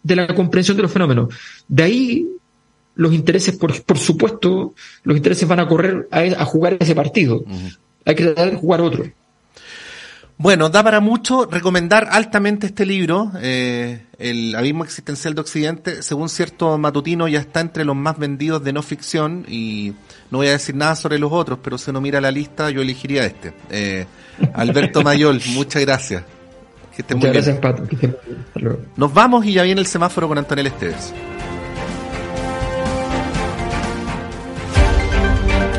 de 0.02 0.16
la 0.16 0.34
comprensión 0.34 0.78
de 0.78 0.84
los 0.84 0.92
fenómenos. 0.92 1.36
De 1.68 1.84
ahí 1.84 2.28
los 2.96 3.14
intereses, 3.14 3.58
por, 3.58 3.84
por 3.84 3.98
supuesto, 3.98 4.74
los 5.04 5.18
intereses 5.18 5.48
van 5.48 5.60
a 5.60 5.68
correr 5.68 6.08
a, 6.10 6.20
a 6.20 6.46
jugar 6.46 6.78
ese 6.80 6.96
partido. 6.96 7.44
Hay 8.06 8.16
que 8.16 8.24
tratar 8.24 8.52
de 8.52 8.58
jugar 8.58 8.82
otro. 8.82 9.06
Bueno, 10.38 10.70
da 10.70 10.84
para 10.84 11.00
mucho 11.00 11.46
recomendar 11.50 12.10
altamente 12.12 12.68
este 12.68 12.86
libro, 12.86 13.32
eh, 13.42 14.02
El 14.20 14.54
abismo 14.56 14.84
existencial 14.84 15.34
de 15.34 15.42
Occidente. 15.42 16.04
Según 16.04 16.28
cierto 16.28 16.78
matutino, 16.78 17.30
ya 17.30 17.40
está 17.40 17.62
entre 17.62 17.86
los 17.86 17.96
más 17.96 18.18
vendidos 18.18 18.62
de 18.62 18.74
no 18.74 18.82
ficción 18.82 19.46
y 19.48 19.94
no 20.32 20.40
voy 20.40 20.48
a 20.48 20.52
decir 20.52 20.76
nada 20.76 20.96
sobre 20.96 21.20
los 21.20 21.32
otros, 21.32 21.60
pero 21.64 21.78
si 21.78 21.90
uno 21.90 22.02
mira 22.02 22.20
la 22.20 22.32
lista, 22.32 22.70
yo 22.70 22.82
elegiría 22.82 23.26
este. 23.26 23.54
Eh, 23.70 24.06
Alberto 24.54 25.02
Mayol, 25.04 25.42
muchas 25.54 25.82
gracias. 25.84 26.24
muchas 27.14 27.32
gracias, 27.32 27.58
Pato. 27.60 27.84
Nos 28.98 29.14
vamos 29.14 29.46
y 29.46 29.54
ya 29.54 29.64
viene 29.64 29.80
el 29.80 29.88
semáforo 29.88 30.28
con 30.28 30.38
Antonio 30.38 30.66
Esteves. 30.66 31.14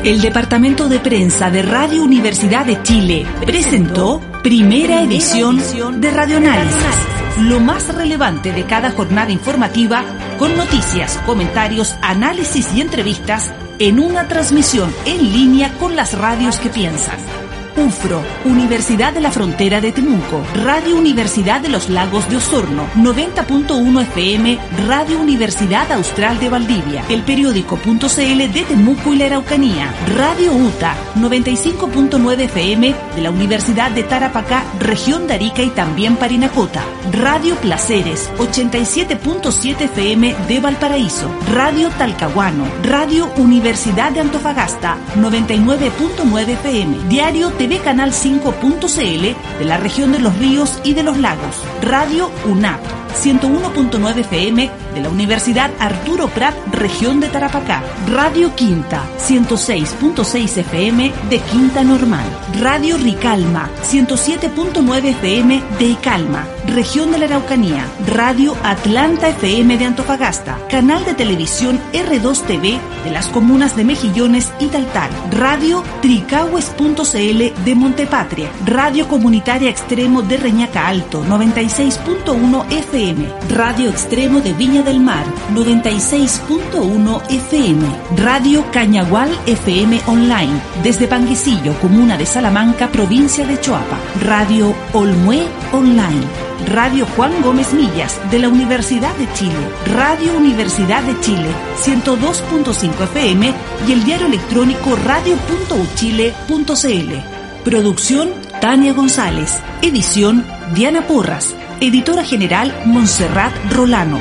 El 0.03 0.21
Departamento 0.21 0.87
de 0.87 0.99
Prensa 0.99 1.51
de 1.51 1.61
Radio 1.61 2.01
Universidad 2.03 2.65
de 2.65 2.81
Chile 2.81 3.25
presentó 3.45 4.21
primera 4.47 5.01
edición 5.01 5.59
de 5.99 6.09
Radioanálisis, 6.09 6.95
lo 7.41 7.59
más 7.59 7.93
relevante 7.93 8.53
de 8.53 8.63
cada 8.63 8.91
jornada 8.91 9.29
informativa 9.29 10.05
con 10.39 10.55
noticias, 10.55 11.17
comentarios, 11.25 11.97
análisis 12.01 12.73
y 12.73 12.79
entrevistas 12.79 13.51
en 13.77 13.99
una 13.99 14.29
transmisión 14.29 14.89
en 15.05 15.33
línea 15.33 15.73
con 15.73 15.97
las 15.97 16.17
radios 16.17 16.59
que 16.59 16.69
piensan. 16.69 17.46
UFRO, 17.77 18.23
Universidad 18.45 19.13
de 19.13 19.21
la 19.21 19.29
Frontera 19.29 19.79
de 19.81 19.91
Temuco, 19.91 20.43
Radio 20.55 20.97
Universidad 20.97 21.61
de 21.61 21.69
los 21.69 21.89
Lagos 21.89 22.27
de 22.29 22.37
Osorno, 22.37 22.87
90.1 22.95 24.01
FM, 24.01 24.57
Radio 24.87 25.19
Universidad 25.19 25.91
Austral 25.91 26.39
de 26.39 26.49
Valdivia, 26.49 27.03
el 27.09 27.21
periódico.cl 27.21 28.51
de 28.51 28.65
Temuco 28.67 29.13
y 29.13 29.17
la 29.17 29.27
Araucanía, 29.27 29.93
Radio 30.15 30.53
UTA, 30.53 30.95
95.9 31.17 32.39
FM 32.41 32.95
de 33.15 33.21
la 33.21 33.29
Universidad 33.29 33.91
de 33.91 34.03
Tarapacá, 34.03 34.63
región 34.79 35.27
de 35.27 35.35
Arica 35.35 35.61
y 35.61 35.69
también 35.69 36.15
Parinacota, 36.15 36.83
Radio 37.11 37.55
Placeres, 37.57 38.31
87.7 38.39 39.81
FM 39.81 40.35
de 40.47 40.59
Valparaíso, 40.59 41.29
Radio 41.53 41.89
Talcahuano, 41.89 42.65
Radio 42.83 43.31
Universidad 43.37 44.11
de 44.11 44.21
Antofagasta, 44.21 44.97
99.9 45.15 46.49
FM, 46.49 46.97
Diario 47.07 47.51
de 47.51 47.66
TV 47.67 47.79
Canal 47.79 48.13
5.cl 48.13 49.59
de 49.59 49.65
la 49.65 49.75
región 49.75 50.13
de 50.13 50.19
los 50.19 50.37
ríos 50.37 50.79
y 50.85 50.93
de 50.93 51.03
los 51.03 51.17
lagos, 51.17 51.61
Radio 51.81 52.31
UNAP 52.45 52.79
101.9 53.21 54.19
FM 54.19 54.71
de 54.93 55.01
la 55.01 55.09
Universidad 55.09 55.69
Arturo 55.77 56.29
Prat, 56.29 56.55
región 56.71 57.19
de 57.19 57.27
Tarapacá, 57.27 57.83
Radio 58.09 58.55
Quinta 58.55 59.03
106.6 59.19 60.57
FM 60.59 61.11
de 61.29 61.39
Quinta 61.39 61.83
Normal, 61.83 62.25
Radio 62.61 62.97
Ricalma 62.97 63.69
107.9 63.83 65.05
FM 65.05 65.61
de 65.77 65.85
Icalma, 65.85 66.47
región 66.67 67.11
de 67.11 67.17
la 67.17 67.25
Araucanía, 67.25 67.85
Radio 68.05 68.55
Atlanta 68.63 69.29
FM 69.29 69.77
de 69.77 69.85
Antofagasta, 69.85 70.57
canal 70.69 71.03
de 71.05 71.13
televisión 71.13 71.79
R2 71.93 72.41
TV 72.45 72.79
de 73.03 73.11
las 73.11 73.27
comunas 73.27 73.75
de 73.75 73.83
Mejillones 73.83 74.51
y 74.59 74.67
Taltal, 74.67 75.09
Radio 75.31 75.83
Tricahues.cl 76.01 77.63
de 77.65 77.75
Montepatria, 77.75 78.49
Radio 78.65 79.07
Comunitaria 79.07 79.69
Extremo 79.69 80.21
de 80.21 80.37
Reñaca 80.37 80.87
Alto 80.87 81.23
96.1 81.23 82.71
FM, 82.71 83.27
Radio 83.49 83.89
Extremo 83.89 84.41
de 84.41 84.53
Viña 84.53 84.83
del 84.83 84.99
Mar 84.99 85.25
96.1 85.53 87.21
FM, 87.29 87.87
Radio 88.17 88.63
Cañagual 88.71 89.29
FM 89.45 90.01
Online 90.07 90.61
desde 90.83 91.07
Panguisillo, 91.07 91.73
comuna 91.79 92.17
de 92.17 92.25
Salamanca, 92.25 92.87
provincia 92.89 93.45
de 93.45 93.59
Choapa, 93.59 93.97
Radio 94.23 94.73
Olmué 94.93 95.47
Online. 95.73 96.47
Radio 96.65 97.05
Juan 97.15 97.41
Gómez 97.41 97.73
Millas 97.73 98.19
de 98.31 98.39
la 98.39 98.49
Universidad 98.49 99.15
de 99.15 99.31
Chile, 99.33 99.55
Radio 99.93 100.35
Universidad 100.35 101.03
de 101.03 101.19
Chile 101.21 101.49
102.5 101.83 103.03
FM 103.03 103.53
y 103.87 103.91
el 103.91 104.03
diario 104.03 104.27
electrónico 104.27 104.95
radio.uchile.cl. 104.95 107.63
Producción 107.63 108.29
Tania 108.59 108.93
González. 108.93 109.59
Edición 109.81 110.45
Diana 110.73 111.05
Porras. 111.05 111.55
Editora 111.79 112.23
general 112.23 112.73
Montserrat 112.85 113.53
Rolano. 113.71 114.19